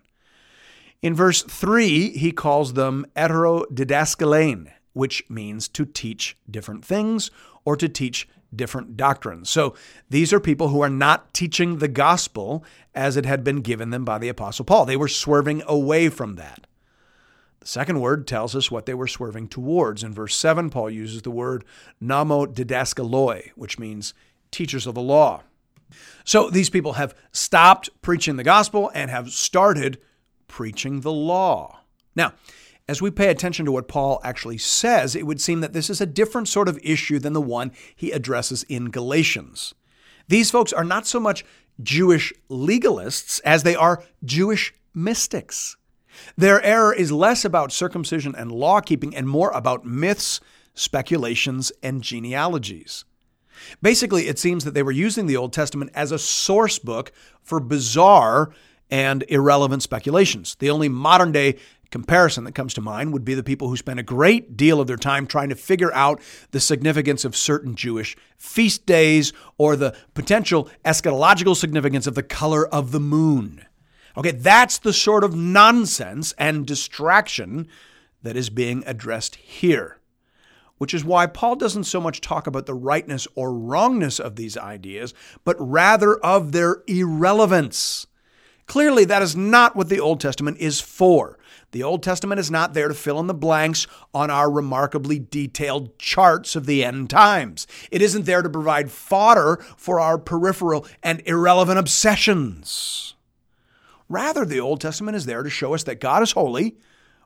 In 1.02 1.14
verse 1.14 1.42
3, 1.42 2.10
he 2.16 2.32
calls 2.32 2.72
them 2.72 3.06
heterodidaskalein, 3.14 4.72
which 4.94 5.22
means 5.28 5.68
to 5.68 5.84
teach 5.84 6.36
different 6.50 6.84
things 6.84 7.30
or 7.64 7.76
to 7.76 7.88
teach 7.88 8.26
different 8.54 8.96
doctrines. 8.96 9.50
So 9.50 9.74
these 10.08 10.32
are 10.32 10.40
people 10.40 10.68
who 10.68 10.80
are 10.80 10.88
not 10.88 11.34
teaching 11.34 11.78
the 11.78 11.88
gospel 11.88 12.64
as 12.94 13.18
it 13.18 13.26
had 13.26 13.44
been 13.44 13.60
given 13.60 13.90
them 13.90 14.04
by 14.04 14.18
the 14.18 14.30
Apostle 14.30 14.64
Paul. 14.64 14.86
They 14.86 14.96
were 14.96 15.08
swerving 15.08 15.62
away 15.66 16.08
from 16.08 16.36
that. 16.36 16.65
Second 17.66 18.00
word 18.00 18.28
tells 18.28 18.54
us 18.54 18.70
what 18.70 18.86
they 18.86 18.94
were 18.94 19.08
swerving 19.08 19.48
towards. 19.48 20.04
In 20.04 20.14
verse 20.14 20.36
7, 20.36 20.70
Paul 20.70 20.88
uses 20.88 21.22
the 21.22 21.32
word 21.32 21.64
nomodidaskaloi, 22.00 23.50
which 23.56 23.76
means 23.76 24.14
teachers 24.52 24.86
of 24.86 24.94
the 24.94 25.02
law. 25.02 25.42
So 26.24 26.48
these 26.48 26.70
people 26.70 26.92
have 26.92 27.16
stopped 27.32 27.90
preaching 28.02 28.36
the 28.36 28.44
gospel 28.44 28.92
and 28.94 29.10
have 29.10 29.30
started 29.30 29.98
preaching 30.46 31.00
the 31.00 31.10
law. 31.10 31.80
Now, 32.14 32.34
as 32.88 33.02
we 33.02 33.10
pay 33.10 33.30
attention 33.30 33.66
to 33.66 33.72
what 33.72 33.88
Paul 33.88 34.20
actually 34.22 34.58
says, 34.58 35.16
it 35.16 35.26
would 35.26 35.40
seem 35.40 35.60
that 35.60 35.72
this 35.72 35.90
is 35.90 36.00
a 36.00 36.06
different 36.06 36.46
sort 36.46 36.68
of 36.68 36.78
issue 36.84 37.18
than 37.18 37.32
the 37.32 37.40
one 37.40 37.72
he 37.96 38.12
addresses 38.12 38.62
in 38.68 38.90
Galatians. 38.92 39.74
These 40.28 40.52
folks 40.52 40.72
are 40.72 40.84
not 40.84 41.04
so 41.04 41.18
much 41.18 41.44
Jewish 41.82 42.32
legalists 42.48 43.40
as 43.44 43.64
they 43.64 43.74
are 43.74 44.04
Jewish 44.24 44.72
mystics. 44.94 45.76
Their 46.36 46.62
error 46.62 46.92
is 46.92 47.12
less 47.12 47.44
about 47.44 47.72
circumcision 47.72 48.34
and 48.36 48.52
law 48.52 48.80
keeping 48.80 49.14
and 49.14 49.28
more 49.28 49.50
about 49.50 49.84
myths, 49.84 50.40
speculations, 50.74 51.72
and 51.82 52.02
genealogies. 52.02 53.04
Basically, 53.80 54.28
it 54.28 54.38
seems 54.38 54.64
that 54.64 54.74
they 54.74 54.82
were 54.82 54.92
using 54.92 55.26
the 55.26 55.36
Old 55.36 55.52
Testament 55.52 55.90
as 55.94 56.12
a 56.12 56.18
source 56.18 56.78
book 56.78 57.12
for 57.42 57.60
bizarre 57.60 58.50
and 58.90 59.24
irrelevant 59.28 59.82
speculations. 59.82 60.54
The 60.56 60.70
only 60.70 60.88
modern 60.88 61.32
day 61.32 61.56
comparison 61.90 62.44
that 62.44 62.54
comes 62.54 62.74
to 62.74 62.80
mind 62.80 63.12
would 63.12 63.24
be 63.24 63.34
the 63.34 63.42
people 63.42 63.68
who 63.68 63.76
spend 63.76 64.00
a 64.00 64.04
great 64.04 64.56
deal 64.56 64.80
of 64.80 64.86
their 64.86 64.96
time 64.96 65.26
trying 65.26 65.48
to 65.48 65.54
figure 65.54 65.92
out 65.92 66.20
the 66.50 66.60
significance 66.60 67.24
of 67.24 67.36
certain 67.36 67.74
Jewish 67.74 68.16
feast 68.36 68.86
days 68.86 69.32
or 69.56 69.76
the 69.76 69.96
potential 70.14 70.68
eschatological 70.84 71.56
significance 71.56 72.06
of 72.06 72.14
the 72.14 72.22
color 72.22 72.66
of 72.66 72.92
the 72.92 73.00
moon. 73.00 73.64
Okay, 74.16 74.30
that's 74.30 74.78
the 74.78 74.92
sort 74.92 75.24
of 75.24 75.36
nonsense 75.36 76.32
and 76.38 76.66
distraction 76.66 77.68
that 78.22 78.36
is 78.36 78.48
being 78.48 78.82
addressed 78.86 79.36
here. 79.36 79.98
Which 80.78 80.94
is 80.94 81.04
why 81.04 81.26
Paul 81.26 81.56
doesn't 81.56 81.84
so 81.84 82.00
much 82.00 82.20
talk 82.20 82.46
about 82.46 82.66
the 82.66 82.74
rightness 82.74 83.26
or 83.34 83.52
wrongness 83.52 84.18
of 84.18 84.36
these 84.36 84.56
ideas, 84.56 85.14
but 85.44 85.56
rather 85.58 86.16
of 86.18 86.52
their 86.52 86.82
irrelevance. 86.86 88.06
Clearly, 88.66 89.04
that 89.04 89.22
is 89.22 89.36
not 89.36 89.76
what 89.76 89.88
the 89.88 90.00
Old 90.00 90.20
Testament 90.20 90.58
is 90.58 90.80
for. 90.80 91.38
The 91.70 91.82
Old 91.82 92.02
Testament 92.02 92.40
is 92.40 92.50
not 92.50 92.74
there 92.74 92.88
to 92.88 92.94
fill 92.94 93.20
in 93.20 93.26
the 93.26 93.34
blanks 93.34 93.86
on 94.12 94.30
our 94.30 94.50
remarkably 94.50 95.18
detailed 95.18 95.98
charts 95.98 96.56
of 96.56 96.66
the 96.66 96.84
end 96.84 97.10
times. 97.10 97.66
It 97.90 98.02
isn't 98.02 98.24
there 98.24 98.42
to 98.42 98.48
provide 98.48 98.90
fodder 98.90 99.62
for 99.76 100.00
our 100.00 100.18
peripheral 100.18 100.86
and 101.02 101.22
irrelevant 101.26 101.78
obsessions. 101.78 103.15
Rather, 104.08 104.44
the 104.44 104.60
Old 104.60 104.80
Testament 104.80 105.16
is 105.16 105.26
there 105.26 105.42
to 105.42 105.50
show 105.50 105.74
us 105.74 105.82
that 105.84 106.00
God 106.00 106.22
is 106.22 106.32
holy, 106.32 106.76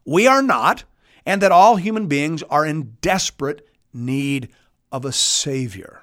we 0.05 0.27
are 0.27 0.43
not, 0.43 0.85
and 1.27 1.43
that 1.43 1.53
all 1.53 1.77
human 1.77 2.07
beings 2.07 2.43
are 2.45 2.65
in 2.65 2.97
desperate 3.01 3.69
need 3.93 4.49
of 4.91 5.05
a 5.05 5.13
Savior. 5.13 6.03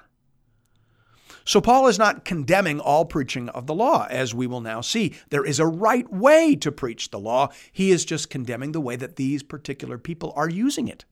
So, 1.44 1.62
Paul 1.62 1.86
is 1.86 1.98
not 1.98 2.26
condemning 2.26 2.78
all 2.78 3.06
preaching 3.06 3.48
of 3.48 3.66
the 3.66 3.74
law, 3.74 4.06
as 4.10 4.34
we 4.34 4.46
will 4.46 4.60
now 4.60 4.82
see. 4.82 5.14
There 5.30 5.46
is 5.46 5.58
a 5.58 5.66
right 5.66 6.10
way 6.12 6.54
to 6.56 6.70
preach 6.70 7.10
the 7.10 7.18
law. 7.18 7.48
He 7.72 7.90
is 7.90 8.04
just 8.04 8.28
condemning 8.28 8.72
the 8.72 8.82
way 8.82 8.96
that 8.96 9.16
these 9.16 9.42
particular 9.42 9.96
people 9.96 10.32
are 10.36 10.50
using 10.50 10.88
it. 10.88 11.06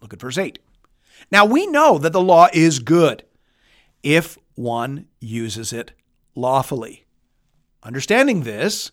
Look 0.00 0.14
at 0.14 0.20
verse 0.20 0.38
8. 0.38 0.58
Now, 1.30 1.44
we 1.44 1.66
know 1.66 1.98
that 1.98 2.14
the 2.14 2.20
law 2.22 2.48
is 2.54 2.78
good 2.78 3.24
if 4.02 4.38
one 4.54 5.06
uses 5.20 5.72
it 5.72 5.92
lawfully. 6.34 7.04
Understanding 7.82 8.42
this, 8.42 8.90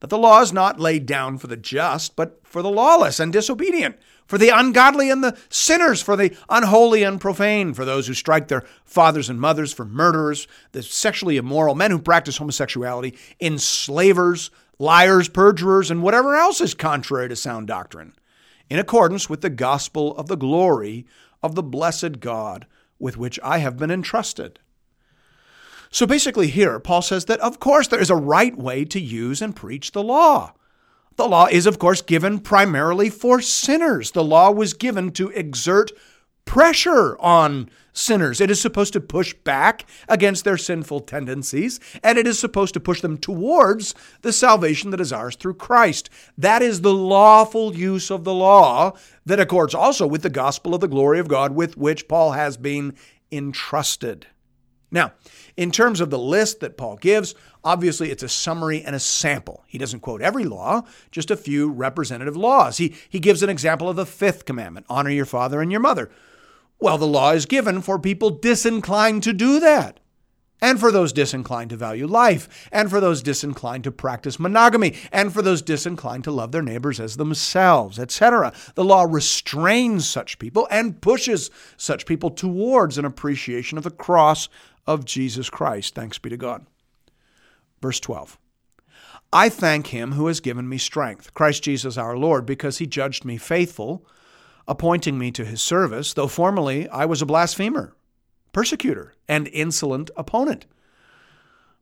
that 0.00 0.10
the 0.10 0.18
law 0.18 0.40
is 0.40 0.52
not 0.52 0.80
laid 0.80 1.06
down 1.06 1.38
for 1.38 1.46
the 1.46 1.56
just, 1.56 2.16
but 2.16 2.40
for 2.44 2.62
the 2.62 2.70
lawless 2.70 3.18
and 3.18 3.32
disobedient, 3.32 3.96
for 4.26 4.38
the 4.38 4.50
ungodly 4.50 5.10
and 5.10 5.24
the 5.24 5.36
sinners, 5.48 6.02
for 6.02 6.16
the 6.16 6.36
unholy 6.48 7.02
and 7.02 7.20
profane, 7.20 7.74
for 7.74 7.84
those 7.84 8.06
who 8.06 8.14
strike 8.14 8.48
their 8.48 8.64
fathers 8.84 9.28
and 9.28 9.40
mothers, 9.40 9.72
for 9.72 9.84
murderers, 9.84 10.46
the 10.72 10.82
sexually 10.82 11.36
immoral, 11.36 11.74
men 11.74 11.90
who 11.90 11.98
practice 11.98 12.36
homosexuality, 12.36 13.16
enslavers, 13.40 14.50
liars, 14.78 15.28
perjurers, 15.28 15.90
and 15.90 16.02
whatever 16.02 16.36
else 16.36 16.60
is 16.60 16.74
contrary 16.74 17.28
to 17.28 17.36
sound 17.36 17.66
doctrine, 17.66 18.12
in 18.70 18.78
accordance 18.78 19.28
with 19.28 19.40
the 19.40 19.50
gospel 19.50 20.16
of 20.16 20.28
the 20.28 20.36
glory 20.36 21.06
of 21.42 21.54
the 21.54 21.62
blessed 21.62 22.20
God 22.20 22.66
with 22.98 23.16
which 23.16 23.38
I 23.42 23.58
have 23.58 23.76
been 23.76 23.90
entrusted. 23.90 24.58
So 25.90 26.06
basically, 26.06 26.48
here, 26.48 26.78
Paul 26.78 27.02
says 27.02 27.24
that, 27.26 27.40
of 27.40 27.60
course, 27.60 27.88
there 27.88 28.00
is 28.00 28.10
a 28.10 28.16
right 28.16 28.56
way 28.56 28.84
to 28.86 29.00
use 29.00 29.40
and 29.40 29.56
preach 29.56 29.92
the 29.92 30.02
law. 30.02 30.52
The 31.16 31.28
law 31.28 31.46
is, 31.46 31.66
of 31.66 31.78
course, 31.78 32.02
given 32.02 32.38
primarily 32.38 33.10
for 33.10 33.40
sinners. 33.40 34.12
The 34.12 34.22
law 34.22 34.50
was 34.50 34.74
given 34.74 35.10
to 35.12 35.30
exert 35.30 35.90
pressure 36.44 37.18
on 37.20 37.68
sinners. 37.92 38.40
It 38.40 38.50
is 38.50 38.60
supposed 38.60 38.92
to 38.94 39.00
push 39.00 39.34
back 39.34 39.84
against 40.08 40.44
their 40.44 40.56
sinful 40.56 41.00
tendencies, 41.00 41.80
and 42.02 42.16
it 42.16 42.26
is 42.26 42.38
supposed 42.38 42.72
to 42.74 42.80
push 42.80 43.00
them 43.00 43.18
towards 43.18 43.94
the 44.22 44.32
salvation 44.32 44.90
that 44.90 45.00
is 45.00 45.12
ours 45.12 45.36
through 45.36 45.54
Christ. 45.54 46.08
That 46.38 46.62
is 46.62 46.80
the 46.80 46.94
lawful 46.94 47.74
use 47.74 48.10
of 48.10 48.24
the 48.24 48.32
law 48.32 48.92
that 49.26 49.40
accords 49.40 49.74
also 49.74 50.06
with 50.06 50.22
the 50.22 50.30
gospel 50.30 50.74
of 50.74 50.80
the 50.80 50.88
glory 50.88 51.18
of 51.18 51.28
God 51.28 51.54
with 51.54 51.76
which 51.76 52.08
Paul 52.08 52.32
has 52.32 52.56
been 52.56 52.94
entrusted. 53.32 54.26
Now, 54.90 55.12
in 55.56 55.70
terms 55.70 56.00
of 56.00 56.10
the 56.10 56.18
list 56.18 56.60
that 56.60 56.76
Paul 56.76 56.96
gives, 56.96 57.34
obviously 57.62 58.10
it's 58.10 58.22
a 58.22 58.28
summary 58.28 58.82
and 58.82 58.96
a 58.96 59.00
sample. 59.00 59.64
He 59.66 59.76
doesn't 59.76 60.00
quote 60.00 60.22
every 60.22 60.44
law, 60.44 60.82
just 61.10 61.30
a 61.30 61.36
few 61.36 61.70
representative 61.70 62.36
laws. 62.36 62.78
He, 62.78 62.94
he 63.08 63.20
gives 63.20 63.42
an 63.42 63.50
example 63.50 63.88
of 63.88 63.96
the 63.96 64.06
fifth 64.06 64.44
commandment 64.44 64.86
honor 64.88 65.10
your 65.10 65.26
father 65.26 65.60
and 65.60 65.70
your 65.70 65.80
mother. 65.80 66.10
Well, 66.80 66.96
the 66.96 67.06
law 67.06 67.32
is 67.32 67.44
given 67.44 67.82
for 67.82 67.98
people 67.98 68.30
disinclined 68.30 69.22
to 69.24 69.32
do 69.32 69.60
that 69.60 70.00
and 70.60 70.80
for 70.80 70.90
those 70.90 71.12
disinclined 71.12 71.70
to 71.70 71.76
value 71.76 72.06
life, 72.06 72.68
and 72.72 72.90
for 72.90 73.00
those 73.00 73.22
disinclined 73.22 73.84
to 73.84 73.92
practice 73.92 74.38
monogamy, 74.38 74.94
and 75.12 75.32
for 75.32 75.42
those 75.42 75.62
disinclined 75.62 76.24
to 76.24 76.32
love 76.32 76.52
their 76.52 76.62
neighbors 76.62 76.98
as 76.98 77.16
themselves, 77.16 77.98
etc. 77.98 78.52
The 78.74 78.84
law 78.84 79.06
restrains 79.08 80.08
such 80.08 80.38
people 80.38 80.66
and 80.70 81.00
pushes 81.00 81.50
such 81.76 82.06
people 82.06 82.30
towards 82.30 82.98
an 82.98 83.04
appreciation 83.04 83.78
of 83.78 83.84
the 83.84 83.90
cross 83.90 84.48
of 84.88 85.04
Jesus 85.04 85.48
Christ. 85.48 85.94
Thanks 85.94 86.18
be 86.18 86.30
to 86.30 86.36
God. 86.36 86.66
Verse 87.80 88.00
12. 88.00 88.36
I 89.32 89.48
thank 89.48 89.88
him 89.88 90.12
who 90.12 90.26
has 90.26 90.40
given 90.40 90.68
me 90.68 90.78
strength, 90.78 91.32
Christ 91.34 91.62
Jesus 91.62 91.96
our 91.96 92.16
Lord, 92.16 92.44
because 92.44 92.78
he 92.78 92.86
judged 92.86 93.24
me 93.24 93.36
faithful, 93.36 94.04
appointing 94.66 95.18
me 95.18 95.30
to 95.30 95.44
his 95.44 95.62
service, 95.62 96.14
though 96.14 96.26
formerly 96.26 96.88
I 96.88 97.04
was 97.04 97.22
a 97.22 97.26
blasphemer 97.26 97.94
persecutor, 98.52 99.14
and 99.28 99.48
insolent 99.48 100.10
opponent. 100.16 100.66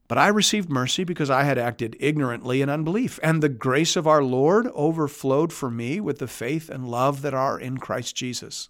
But 0.07 0.17
I 0.17 0.27
received 0.27 0.69
mercy 0.69 1.03
because 1.03 1.29
I 1.29 1.43
had 1.43 1.57
acted 1.57 1.97
ignorantly 1.99 2.61
in 2.61 2.69
unbelief, 2.69 3.19
and 3.21 3.41
the 3.41 3.49
grace 3.49 3.95
of 3.95 4.07
our 4.07 4.23
Lord 4.23 4.67
overflowed 4.67 5.51
for 5.51 5.69
me 5.69 5.99
with 5.99 6.19
the 6.19 6.27
faith 6.27 6.69
and 6.69 6.87
love 6.87 7.21
that 7.23 7.33
are 7.33 7.59
in 7.59 7.77
Christ 7.77 8.15
Jesus. 8.15 8.69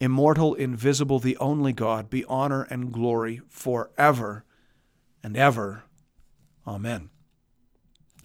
immortal, 0.00 0.54
invisible, 0.54 1.18
the 1.18 1.36
only 1.36 1.72
God, 1.72 2.10
be 2.10 2.24
honor 2.24 2.62
and 2.64 2.90
glory 2.90 3.40
forever 3.48 4.44
and 5.22 5.36
ever. 5.36 5.84
Amen. 6.66 7.10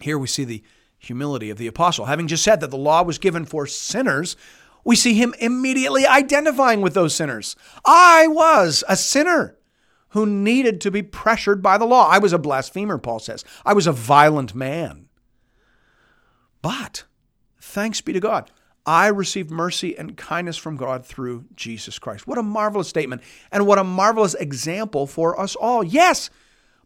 Here 0.00 0.18
we 0.18 0.26
see 0.26 0.44
the 0.44 0.62
humility 0.98 1.50
of 1.50 1.58
the 1.58 1.66
apostle. 1.66 2.06
Having 2.06 2.28
just 2.28 2.42
said 2.42 2.60
that 2.60 2.70
the 2.70 2.76
law 2.76 3.02
was 3.02 3.18
given 3.18 3.44
for 3.44 3.66
sinners, 3.66 4.36
we 4.84 4.96
see 4.96 5.14
him 5.14 5.34
immediately 5.38 6.06
identifying 6.06 6.80
with 6.80 6.94
those 6.94 7.14
sinners. 7.14 7.56
I 7.84 8.26
was 8.26 8.82
a 8.88 8.96
sinner 8.96 9.58
who 10.10 10.24
needed 10.26 10.80
to 10.80 10.90
be 10.90 11.02
pressured 11.02 11.62
by 11.62 11.76
the 11.76 11.84
law. 11.84 12.08
I 12.08 12.18
was 12.18 12.32
a 12.32 12.38
blasphemer, 12.38 12.96
Paul 12.98 13.18
says. 13.18 13.44
I 13.64 13.74
was 13.74 13.86
a 13.86 13.92
violent 13.92 14.54
man. 14.54 15.08
But 16.62 17.04
thanks 17.60 18.00
be 18.00 18.12
to 18.12 18.20
God, 18.20 18.50
I 18.86 19.08
received 19.08 19.50
mercy 19.50 19.98
and 19.98 20.16
kindness 20.16 20.56
from 20.56 20.76
God 20.76 21.04
through 21.04 21.46
Jesus 21.56 21.98
Christ. 21.98 22.26
What 22.26 22.38
a 22.38 22.42
marvelous 22.42 22.88
statement, 22.88 23.22
and 23.50 23.66
what 23.66 23.78
a 23.78 23.84
marvelous 23.84 24.34
example 24.34 25.08
for 25.08 25.38
us 25.38 25.56
all. 25.56 25.82
Yes, 25.82 26.30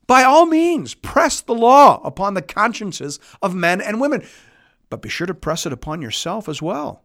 by 0.07 0.25
all 0.25 0.47
means, 0.47 0.95
press 0.95 1.41
the 1.41 1.55
law 1.55 2.01
upon 2.03 2.35
the 2.35 2.43
consciences 2.43 3.21
of 3.43 3.55
men 3.55 3.81
and 3.81 4.01
women, 4.01 4.27
but 4.89 5.03
be 5.03 5.09
sure 5.11 5.27
to 5.27 5.35
press 5.35 5.67
it 5.67 5.73
upon 5.73 6.03
yourself 6.03 6.49
as 6.49 6.63
well. 6.63 7.05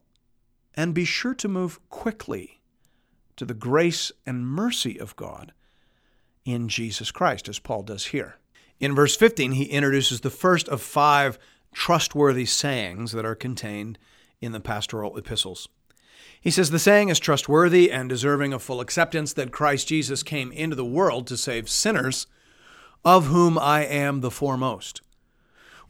And 0.74 0.96
be 0.96 1.06
sure 1.06 1.36
to 1.36 1.48
move 1.48 1.80
quickly 1.90 2.62
to 3.36 3.46
the 3.46 3.54
grace 3.54 4.12
and 4.26 4.48
mercy 4.48 5.00
of 5.00 5.16
God 5.16 5.54
in 6.46 6.70
Jesus 6.70 7.12
Christ, 7.12 7.50
as 7.50 7.60
Paul 7.60 7.84
does 7.84 8.08
here. 8.08 8.38
In 8.80 8.96
verse 8.96 9.16
15, 9.16 9.54
he 9.54 9.66
introduces 9.66 10.22
the 10.22 10.30
first 10.30 10.68
of 10.70 10.82
five 10.82 11.38
trustworthy 11.74 12.46
sayings 12.46 13.12
that 13.12 13.26
are 13.26 13.36
contained 13.36 13.98
in 14.46 14.52
the 14.52 14.60
pastoral 14.60 15.18
epistles. 15.18 15.68
He 16.40 16.52
says 16.52 16.70
the 16.70 16.80
saying 16.80 17.10
is 17.10 17.20
trustworthy 17.20 17.92
and 17.92 18.08
deserving 18.08 18.54
of 18.54 18.62
full 18.62 18.80
acceptance 18.80 19.34
that 19.34 19.52
Christ 19.52 19.88
Jesus 19.88 20.24
came 20.24 20.52
into 20.52 20.76
the 20.76 20.86
world 20.86 21.28
to 21.28 21.38
save 21.38 21.70
sinners 21.70 22.28
of 23.04 23.28
whom 23.28 23.58
I 23.58 23.84
am 23.84 24.22
the 24.22 24.32
foremost. 24.32 25.02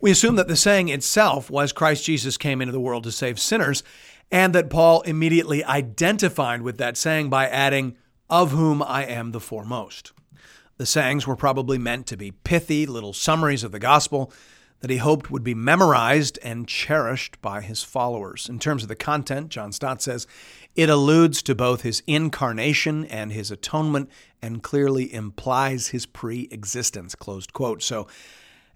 We 0.01 0.11
assume 0.11 0.35
that 0.35 0.47
the 0.47 0.55
saying 0.55 0.89
itself 0.89 1.49
was 1.49 1.71
Christ 1.71 2.05
Jesus 2.05 2.37
came 2.37 2.61
into 2.61 2.71
the 2.71 2.79
world 2.79 3.03
to 3.05 3.11
save 3.11 3.39
sinners, 3.39 3.83
and 4.31 4.53
that 4.53 4.69
Paul 4.69 5.01
immediately 5.01 5.63
identified 5.63 6.61
with 6.61 6.77
that 6.77 6.97
saying 6.97 7.29
by 7.29 7.47
adding, 7.47 7.95
of 8.29 8.51
whom 8.51 8.81
I 8.81 9.05
am 9.05 9.31
the 9.31 9.39
foremost. 9.39 10.11
The 10.77 10.85
sayings 10.85 11.25
were 11.25 11.35
probably 11.35 11.77
meant 11.77 12.07
to 12.07 12.17
be 12.17 12.31
pithy 12.31 12.85
little 12.85 13.13
summaries 13.13 13.63
of 13.63 13.71
the 13.71 13.79
gospel 13.79 14.31
that 14.85 14.91
he 14.91 14.97
hoped 14.97 15.31
would 15.31 15.43
be 15.43 15.55
memorized 15.55 16.37
and 16.43 16.67
cherished 16.67 17.41
by 17.41 17.59
his 17.59 17.81
followers. 17.81 18.47
In 18.47 18.59
terms 18.59 18.83
of 18.83 18.87
the 18.87 18.95
content, 18.95 19.49
John 19.49 19.71
Stott 19.71 19.99
says, 19.99 20.27
it 20.75 20.91
alludes 20.91 21.41
to 21.41 21.55
both 21.55 21.81
his 21.81 22.03
incarnation 22.05 23.03
and 23.05 23.31
his 23.31 23.49
atonement 23.49 24.11
and 24.43 24.61
clearly 24.61 25.11
implies 25.11 25.87
his 25.87 26.05
pre 26.05 26.47
existence. 26.51 27.15
Closed 27.15 27.51
quote. 27.51 27.81
So, 27.81 28.05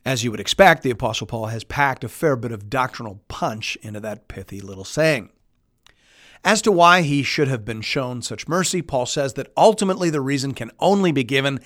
as 0.03 0.23
you 0.23 0.31
would 0.31 0.39
expect, 0.39 0.81
the 0.81 0.89
Apostle 0.89 1.27
Paul 1.27 1.45
has 1.45 1.63
packed 1.63 2.03
a 2.03 2.09
fair 2.09 2.35
bit 2.35 2.51
of 2.51 2.71
doctrinal 2.71 3.21
punch 3.27 3.77
into 3.83 3.99
that 3.99 4.27
pithy 4.27 4.61
little 4.61 4.85
saying. 4.85 5.29
As 6.43 6.63
to 6.63 6.71
why 6.71 7.03
he 7.03 7.21
should 7.21 7.49
have 7.49 7.63
been 7.63 7.81
shown 7.81 8.23
such 8.23 8.47
mercy, 8.47 8.81
Paul 8.81 9.05
says 9.05 9.35
that 9.35 9.53
ultimately 9.55 10.09
the 10.09 10.21
reason 10.21 10.55
can 10.55 10.71
only 10.79 11.11
be 11.11 11.23
given 11.23 11.59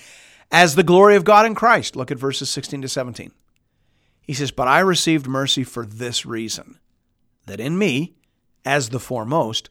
as 0.51 0.75
the 0.75 0.83
glory 0.83 1.15
of 1.15 1.23
God 1.23 1.45
in 1.45 1.55
Christ. 1.55 1.95
Look 1.95 2.12
at 2.12 2.19
verses 2.19 2.50
16 2.50 2.81
to 2.81 2.89
17. 2.89 3.31
He 4.23 4.33
says, 4.33 4.51
But 4.51 4.67
I 4.67 4.79
received 4.79 5.27
mercy 5.27 5.63
for 5.63 5.85
this 5.85 6.25
reason, 6.25 6.79
that 7.45 7.59
in 7.59 7.77
me, 7.77 8.15
as 8.65 8.89
the 8.89 8.99
foremost, 8.99 9.69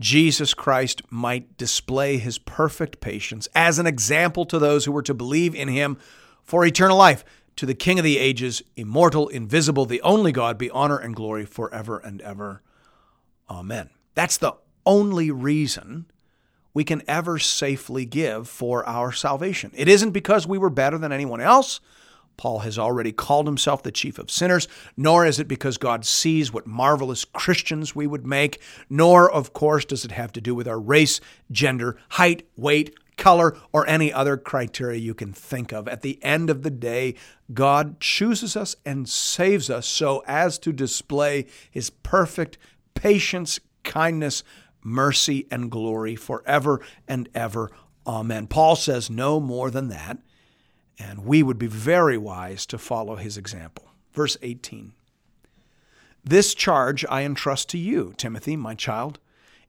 Jesus 0.00 0.54
Christ 0.54 1.02
might 1.10 1.56
display 1.56 2.18
his 2.18 2.38
perfect 2.38 3.00
patience 3.00 3.46
as 3.54 3.78
an 3.78 3.86
example 3.86 4.44
to 4.46 4.58
those 4.58 4.84
who 4.84 4.92
were 4.92 5.02
to 5.02 5.14
believe 5.14 5.54
in 5.54 5.68
him 5.68 5.98
for 6.42 6.64
eternal 6.64 6.96
life. 6.96 7.24
To 7.56 7.66
the 7.66 7.74
King 7.74 7.98
of 7.98 8.04
the 8.04 8.18
ages, 8.18 8.62
immortal, 8.76 9.28
invisible, 9.28 9.84
the 9.84 10.00
only 10.00 10.32
God, 10.32 10.56
be 10.56 10.70
honor 10.70 10.96
and 10.96 11.14
glory 11.14 11.44
forever 11.44 11.98
and 11.98 12.22
ever. 12.22 12.62
Amen. 13.50 13.90
That's 14.14 14.38
the 14.38 14.54
only 14.86 15.30
reason 15.30 16.06
we 16.72 16.82
can 16.82 17.02
ever 17.06 17.38
safely 17.38 18.06
give 18.06 18.48
for 18.48 18.88
our 18.88 19.12
salvation. 19.12 19.70
It 19.74 19.86
isn't 19.86 20.12
because 20.12 20.46
we 20.46 20.56
were 20.56 20.70
better 20.70 20.96
than 20.96 21.12
anyone 21.12 21.42
else 21.42 21.80
Paul 22.42 22.58
has 22.58 22.76
already 22.76 23.12
called 23.12 23.46
himself 23.46 23.84
the 23.84 23.92
chief 23.92 24.18
of 24.18 24.28
sinners, 24.28 24.66
nor 24.96 25.24
is 25.24 25.38
it 25.38 25.46
because 25.46 25.78
God 25.78 26.04
sees 26.04 26.52
what 26.52 26.66
marvelous 26.66 27.24
Christians 27.24 27.94
we 27.94 28.04
would 28.04 28.26
make, 28.26 28.60
nor, 28.90 29.30
of 29.30 29.52
course, 29.52 29.84
does 29.84 30.04
it 30.04 30.10
have 30.10 30.32
to 30.32 30.40
do 30.40 30.52
with 30.52 30.66
our 30.66 30.80
race, 30.80 31.20
gender, 31.52 31.96
height, 32.08 32.44
weight, 32.56 32.96
color, 33.16 33.56
or 33.72 33.86
any 33.86 34.12
other 34.12 34.36
criteria 34.36 34.98
you 34.98 35.14
can 35.14 35.32
think 35.32 35.72
of. 35.72 35.86
At 35.86 36.02
the 36.02 36.18
end 36.20 36.50
of 36.50 36.64
the 36.64 36.70
day, 36.70 37.14
God 37.54 38.00
chooses 38.00 38.56
us 38.56 38.74
and 38.84 39.08
saves 39.08 39.70
us 39.70 39.86
so 39.86 40.24
as 40.26 40.58
to 40.58 40.72
display 40.72 41.46
his 41.70 41.90
perfect 41.90 42.58
patience, 42.96 43.60
kindness, 43.84 44.42
mercy, 44.82 45.46
and 45.48 45.70
glory 45.70 46.16
forever 46.16 46.80
and 47.06 47.28
ever. 47.36 47.70
Amen. 48.04 48.48
Paul 48.48 48.74
says 48.74 49.08
no 49.08 49.38
more 49.38 49.70
than 49.70 49.90
that 49.90 50.18
and 50.98 51.24
we 51.24 51.42
would 51.42 51.58
be 51.58 51.66
very 51.66 52.18
wise 52.18 52.66
to 52.66 52.78
follow 52.78 53.16
his 53.16 53.36
example. 53.36 53.90
Verse 54.12 54.36
18 54.42 54.92
This 56.24 56.54
charge 56.54 57.04
I 57.08 57.22
entrust 57.22 57.68
to 57.70 57.78
you, 57.78 58.14
Timothy, 58.16 58.56
my 58.56 58.74
child, 58.74 59.18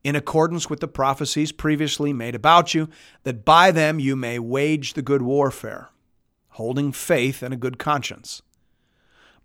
in 0.03 0.15
accordance 0.15 0.69
with 0.69 0.81
the 0.81 0.87
prophecies 0.87 1.51
previously 1.51 2.11
made 2.11 2.35
about 2.35 2.73
you, 2.73 2.89
that 3.23 3.45
by 3.45 3.71
them 3.71 3.99
you 3.99 4.15
may 4.15 4.37
wage 4.37 4.93
the 4.93 5.01
good 5.01 5.21
warfare, 5.21 5.89
holding 6.49 6.91
faith 6.91 7.41
and 7.41 7.53
a 7.53 7.57
good 7.57 7.79
conscience. 7.79 8.41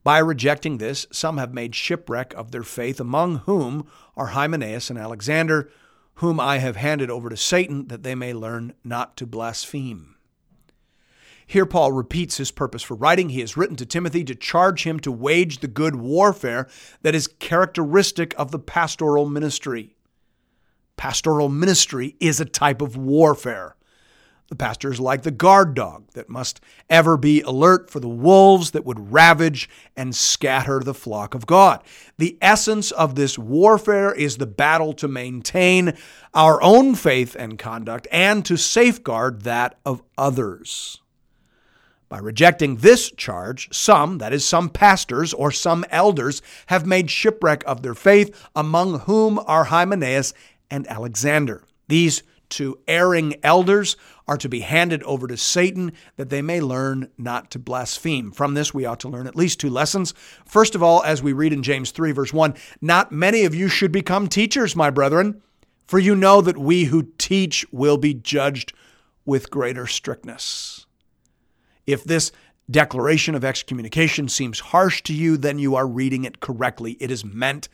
By 0.02 0.18
rejecting 0.18 0.78
this, 0.78 1.06
some 1.12 1.38
have 1.38 1.52
made 1.52 1.74
shipwreck 1.74 2.32
of 2.34 2.50
their 2.50 2.62
faith, 2.62 2.98
among 2.98 3.40
whom 3.40 3.86
are 4.16 4.28
Hymenaeus 4.28 4.90
and 4.90 4.98
Alexander, 4.98 5.70
whom 6.14 6.40
I 6.40 6.58
have 6.58 6.76
handed 6.76 7.10
over 7.10 7.28
to 7.28 7.36
Satan, 7.36 7.88
that 7.88 8.02
they 8.02 8.14
may 8.14 8.32
learn 8.32 8.74
not 8.82 9.16
to 9.18 9.26
blaspheme. 9.26 10.16
Here, 11.50 11.64
Paul 11.64 11.92
repeats 11.92 12.37
his 12.37 12.50
purpose 12.50 12.82
for 12.82 12.94
writing. 12.94 13.30
He 13.30 13.40
has 13.40 13.56
written 13.56 13.74
to 13.76 13.87
Timothy 13.87 14.22
to 14.24 14.34
charge 14.34 14.84
him 14.84 15.00
to 15.00 15.11
wage 15.11 15.61
the 15.61 15.66
good 15.66 15.96
warfare 15.96 16.68
that 17.00 17.14
is 17.14 17.26
characteristic 17.26 18.34
of 18.37 18.50
the 18.50 18.58
pastoral 18.58 19.26
ministry. 19.26 19.96
Pastoral 20.98 21.48
ministry 21.48 22.16
is 22.20 22.38
a 22.38 22.44
type 22.44 22.82
of 22.82 22.98
warfare. 22.98 23.76
The 24.50 24.56
pastor 24.56 24.92
is 24.92 25.00
like 25.00 25.22
the 25.22 25.30
guard 25.30 25.72
dog 25.74 26.11
that 26.12 26.28
must 26.28 26.61
ever 26.90 27.16
be 27.16 27.40
alert 27.40 27.88
for 27.88 28.00
the 28.00 28.08
wolves 28.08 28.72
that 28.72 28.84
would 28.84 29.11
ravage 29.11 29.70
and 29.96 30.14
scatter 30.14 30.80
the 30.80 30.92
flock 30.92 31.34
of 31.34 31.46
God. 31.46 31.82
The 32.18 32.37
essence 32.42 32.90
of 32.90 33.14
this 33.14 33.38
warfare 33.38 34.12
is 34.12 34.37
the 34.37 34.46
battle 34.46 34.92
to 34.94 35.08
maintain 35.08 35.96
our 36.34 36.62
own 36.62 36.94
faith 36.94 37.34
and 37.38 37.58
conduct 37.58 38.06
and 38.12 38.44
to 38.44 38.58
safeguard 38.58 39.42
that 39.42 39.78
of 39.87 40.02
others. 40.18 41.00
By 42.08 42.18
rejecting 42.18 42.76
this 42.76 43.10
charge, 43.10 43.68
some, 43.70 44.18
that 44.18 44.32
is, 44.32 44.44
some 44.44 44.70
pastors 44.70 45.34
or 45.34 45.50
some 45.50 45.84
elders, 45.90 46.40
have 46.66 46.86
made 46.86 47.10
shipwreck 47.10 47.62
of 47.66 47.82
their 47.82 47.94
faith, 47.94 48.48
among 48.56 49.00
whom 49.00 49.38
are 49.46 49.64
Hymenaeus 49.64 50.32
and 50.70 50.86
Alexander. 50.86 51.64
These 51.88 52.22
two 52.48 52.78
erring 52.88 53.34
elders 53.42 53.96
are 54.26 54.38
to 54.38 54.48
be 54.48 54.60
handed 54.60 55.02
over 55.02 55.26
to 55.26 55.36
Satan 55.36 55.92
that 56.16 56.30
they 56.30 56.42
may 56.42 56.60
learn 56.60 57.10
not 57.18 57.50
to 57.50 57.58
blaspheme. 57.58 58.30
From 58.32 58.54
this, 58.54 58.72
we 58.72 58.86
ought 58.86 59.00
to 59.00 59.08
learn 59.08 59.26
at 59.26 59.36
least 59.36 59.60
two 59.60 59.70
lessons. 59.70 60.14
First 60.46 60.74
of 60.74 60.82
all, 60.82 61.02
as 61.02 61.22
we 61.22 61.32
read 61.32 61.52
in 61.52 61.62
James 61.62 61.90
3, 61.90 62.12
verse 62.12 62.32
1, 62.32 62.54
not 62.80 63.12
many 63.12 63.44
of 63.44 63.54
you 63.54 63.68
should 63.68 63.92
become 63.92 64.28
teachers, 64.28 64.74
my 64.74 64.90
brethren, 64.90 65.42
for 65.86 65.98
you 65.98 66.14
know 66.14 66.40
that 66.40 66.58
we 66.58 66.84
who 66.84 67.10
teach 67.18 67.66
will 67.70 67.96
be 67.96 68.14
judged 68.14 68.72
with 69.24 69.50
greater 69.50 69.86
strictness. 69.86 70.86
If 71.88 72.05
this 72.05 72.33
declaration 72.70 73.35
of 73.35 73.46
excommunication 73.46 74.29
seems 74.29 74.61
harsh 74.61 75.03
to 75.05 75.14
you, 75.14 75.38
then 75.38 75.59
you 75.59 75.74
are 75.74 75.87
reading 75.87 76.24
it 76.24 76.38
correctly. 76.38 76.98
It 77.01 77.11
is 77.11 77.24
meant 77.24 77.70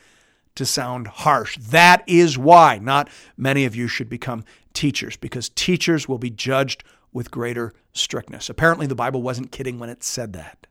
to 0.55 0.64
sound 0.64 1.09
harsh. 1.09 1.59
That 1.59 2.05
is 2.07 2.38
why 2.38 2.79
not 2.79 3.11
many 3.37 3.64
of 3.64 3.74
you 3.74 3.88
should 3.88 4.09
become 4.09 4.44
teachers, 4.72 5.16
because 5.16 5.48
teachers 5.48 6.09
will 6.09 6.18
be 6.18 6.31
judged 6.31 6.85
with 7.12 7.33
greater 7.33 7.72
strictness. 7.92 8.48
Apparently, 8.48 8.87
the 8.87 8.94
Bible 8.94 9.20
wasn't 9.20 9.50
kidding 9.50 9.81
when 9.81 9.90
it 9.90 10.05
said 10.05 10.33
that. 10.35 10.68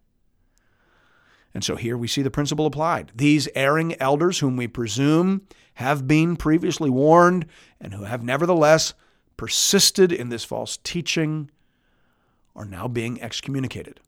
And 1.53 1.65
so 1.65 1.75
here 1.75 1.97
we 1.97 2.07
see 2.07 2.21
the 2.21 2.31
principle 2.31 2.65
applied. 2.65 3.11
These 3.13 3.49
erring 3.55 4.01
elders, 4.01 4.39
whom 4.39 4.55
we 4.55 4.69
presume 4.69 5.41
have 5.73 6.07
been 6.07 6.37
previously 6.37 6.89
warned 6.89 7.45
and 7.81 7.93
who 7.93 8.05
have 8.05 8.23
nevertheless 8.23 8.93
persisted 9.35 10.13
in 10.13 10.29
this 10.29 10.45
false 10.45 10.77
teaching 10.77 11.51
are 12.55 12.65
now 12.65 12.87
being 12.87 13.21
excommunicated. 13.21 13.99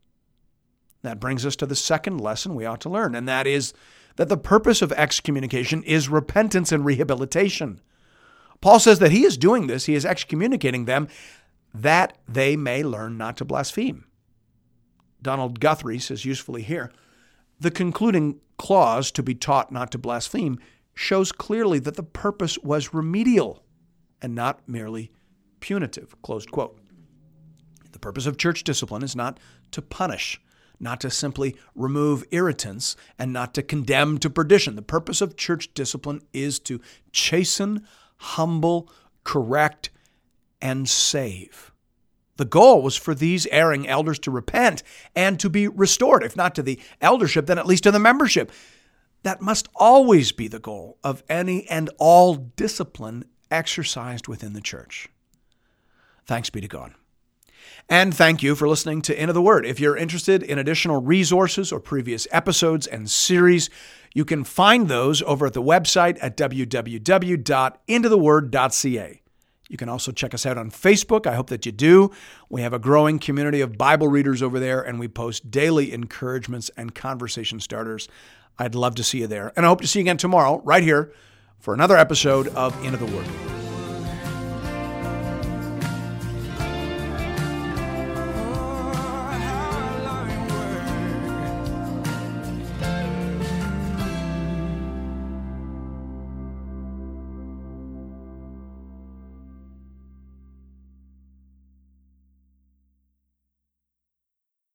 That 1.02 1.20
brings 1.20 1.46
us 1.46 1.56
to 1.58 1.66
the 1.66 1.76
second 1.76 2.20
lesson 2.20 2.56
we 2.56 2.66
ought 2.66 2.82
to 2.82 2.90
learn, 2.90 3.16
and 3.16 3.28
that 3.28 3.48
is 3.48 3.74
that 4.16 4.30
the 4.30 4.38
purpose 4.38 4.82
of 4.82 4.92
excommunication 4.94 5.84
is 5.84 6.10
repentance 6.10 6.72
and 6.72 6.86
rehabilitation. 6.86 7.82
Paul 8.62 8.80
says 8.80 9.00
that 9.00 9.12
he 9.12 9.24
is 9.26 9.38
doing 9.38 9.68
this, 9.68 9.86
he 9.86 9.96
is 9.96 10.06
excommunicating 10.06 10.86
them 10.86 11.08
that 11.74 12.18
they 12.28 12.56
may 12.56 12.84
learn 12.84 13.18
not 13.18 13.38
to 13.38 13.46
blaspheme. 13.46 14.06
Donald 15.22 15.60
Guthrie 15.60 16.00
says 16.00 16.26
usefully 16.26 16.62
here 16.62 16.92
the 17.60 17.72
concluding 17.72 18.40
clause, 18.58 19.12
to 19.12 19.24
be 19.24 19.36
taught 19.36 19.72
not 19.72 19.92
to 19.92 19.98
blaspheme, 19.98 20.60
shows 20.94 21.32
clearly 21.32 21.80
that 21.80 21.96
the 21.96 22.04
purpose 22.04 22.58
was 22.60 22.94
remedial 22.94 23.64
and 24.22 24.34
not 24.34 24.68
merely 24.68 25.12
punitive. 25.60 26.20
Closed 26.22 26.52
quote. 26.52 26.80
The 27.96 28.00
purpose 28.00 28.26
of 28.26 28.36
church 28.36 28.66
discipline 28.66 29.04
is 29.04 29.16
not 29.16 29.40
to 29.72 29.82
punish, 29.82 30.42
not 30.82 31.00
to 31.00 31.10
simply 31.10 31.56
remove 31.76 32.26
irritants, 32.30 32.98
and 33.18 33.32
not 33.32 33.54
to 33.54 33.64
condemn 33.64 34.18
to 34.18 34.30
perdition. 34.30 34.76
The 34.76 34.82
purpose 34.82 35.22
of 35.22 35.38
church 35.38 35.74
discipline 35.74 36.22
is 36.34 36.60
to 36.60 36.82
chasten, 37.14 37.88
humble, 38.18 38.92
correct, 39.24 39.92
and 40.62 40.90
save. 40.90 41.72
The 42.36 42.44
goal 42.44 42.82
was 42.82 42.98
for 42.98 43.16
these 43.16 43.48
erring 43.48 43.88
elders 43.88 44.20
to 44.20 44.30
repent 44.30 44.84
and 45.16 45.40
to 45.40 45.50
be 45.50 45.70
restored, 45.70 46.22
if 46.22 46.36
not 46.36 46.54
to 46.56 46.64
the 46.64 46.82
eldership, 47.00 47.46
then 47.46 47.58
at 47.58 47.66
least 47.66 47.84
to 47.84 47.92
the 47.92 48.00
membership. 48.00 48.52
That 49.24 49.42
must 49.42 49.70
always 49.74 50.34
be 50.34 50.50
the 50.50 50.60
goal 50.60 50.98
of 51.02 51.24
any 51.30 51.66
and 51.70 51.90
all 51.98 52.36
discipline 52.36 53.24
exercised 53.50 54.28
within 54.28 54.52
the 54.52 54.60
church. 54.60 55.08
Thanks 56.26 56.50
be 56.50 56.60
to 56.60 56.68
God. 56.68 56.94
And 57.90 58.16
thank 58.16 58.42
you 58.42 58.56
for 58.56 58.68
listening 58.68 59.02
to 59.04 59.22
Into 59.22 59.34
the 59.34 59.42
Word. 59.42 59.66
If 59.66 59.80
you're 59.80 59.98
interested 59.98 60.44
in 60.44 60.58
additional 60.58 61.02
resources 61.02 61.72
or 61.72 61.80
previous 61.80 62.28
episodes 62.32 62.88
and 62.88 63.10
series, 63.10 63.70
you 64.14 64.26
can 64.26 64.44
find 64.44 64.88
those 64.88 65.22
over 65.24 65.46
at 65.46 65.54
the 65.54 65.62
website 65.62 66.18
at 66.22 66.38
www.intotheword.ca. 66.38 69.22
You 69.68 69.78
can 69.78 69.90
also 69.90 70.12
check 70.12 70.34
us 70.34 70.46
out 70.46 70.58
on 70.58 70.70
Facebook. 70.70 71.26
I 71.26 71.36
hope 71.36 71.50
that 71.50 71.66
you 71.66 71.72
do. 71.72 72.12
We 72.50 72.62
have 72.62 72.74
a 72.74 72.80
growing 72.80 73.20
community 73.20 73.62
of 73.62 73.78
Bible 73.78 74.08
readers 74.08 74.44
over 74.44 74.60
there, 74.60 74.82
and 74.82 75.00
we 75.00 75.08
post 75.08 75.50
daily 75.50 75.92
encouragements 75.92 76.70
and 76.78 76.94
conversation 76.94 77.60
starters. 77.60 78.08
I'd 78.58 78.76
love 78.76 78.96
to 78.96 79.04
see 79.04 79.20
you 79.20 79.28
there. 79.28 79.52
And 79.56 79.66
I 79.66 79.70
hope 79.70 79.82
to 79.82 79.88
see 79.88 80.00
you 80.00 80.04
again 80.04 80.18
tomorrow, 80.18 80.62
right 80.64 80.84
here, 80.84 81.14
for 81.60 81.74
another 81.74 81.98
episode 81.98 82.48
of 82.50 82.82
Into 82.86 82.98
the 82.98 83.08
Word. 83.08 83.65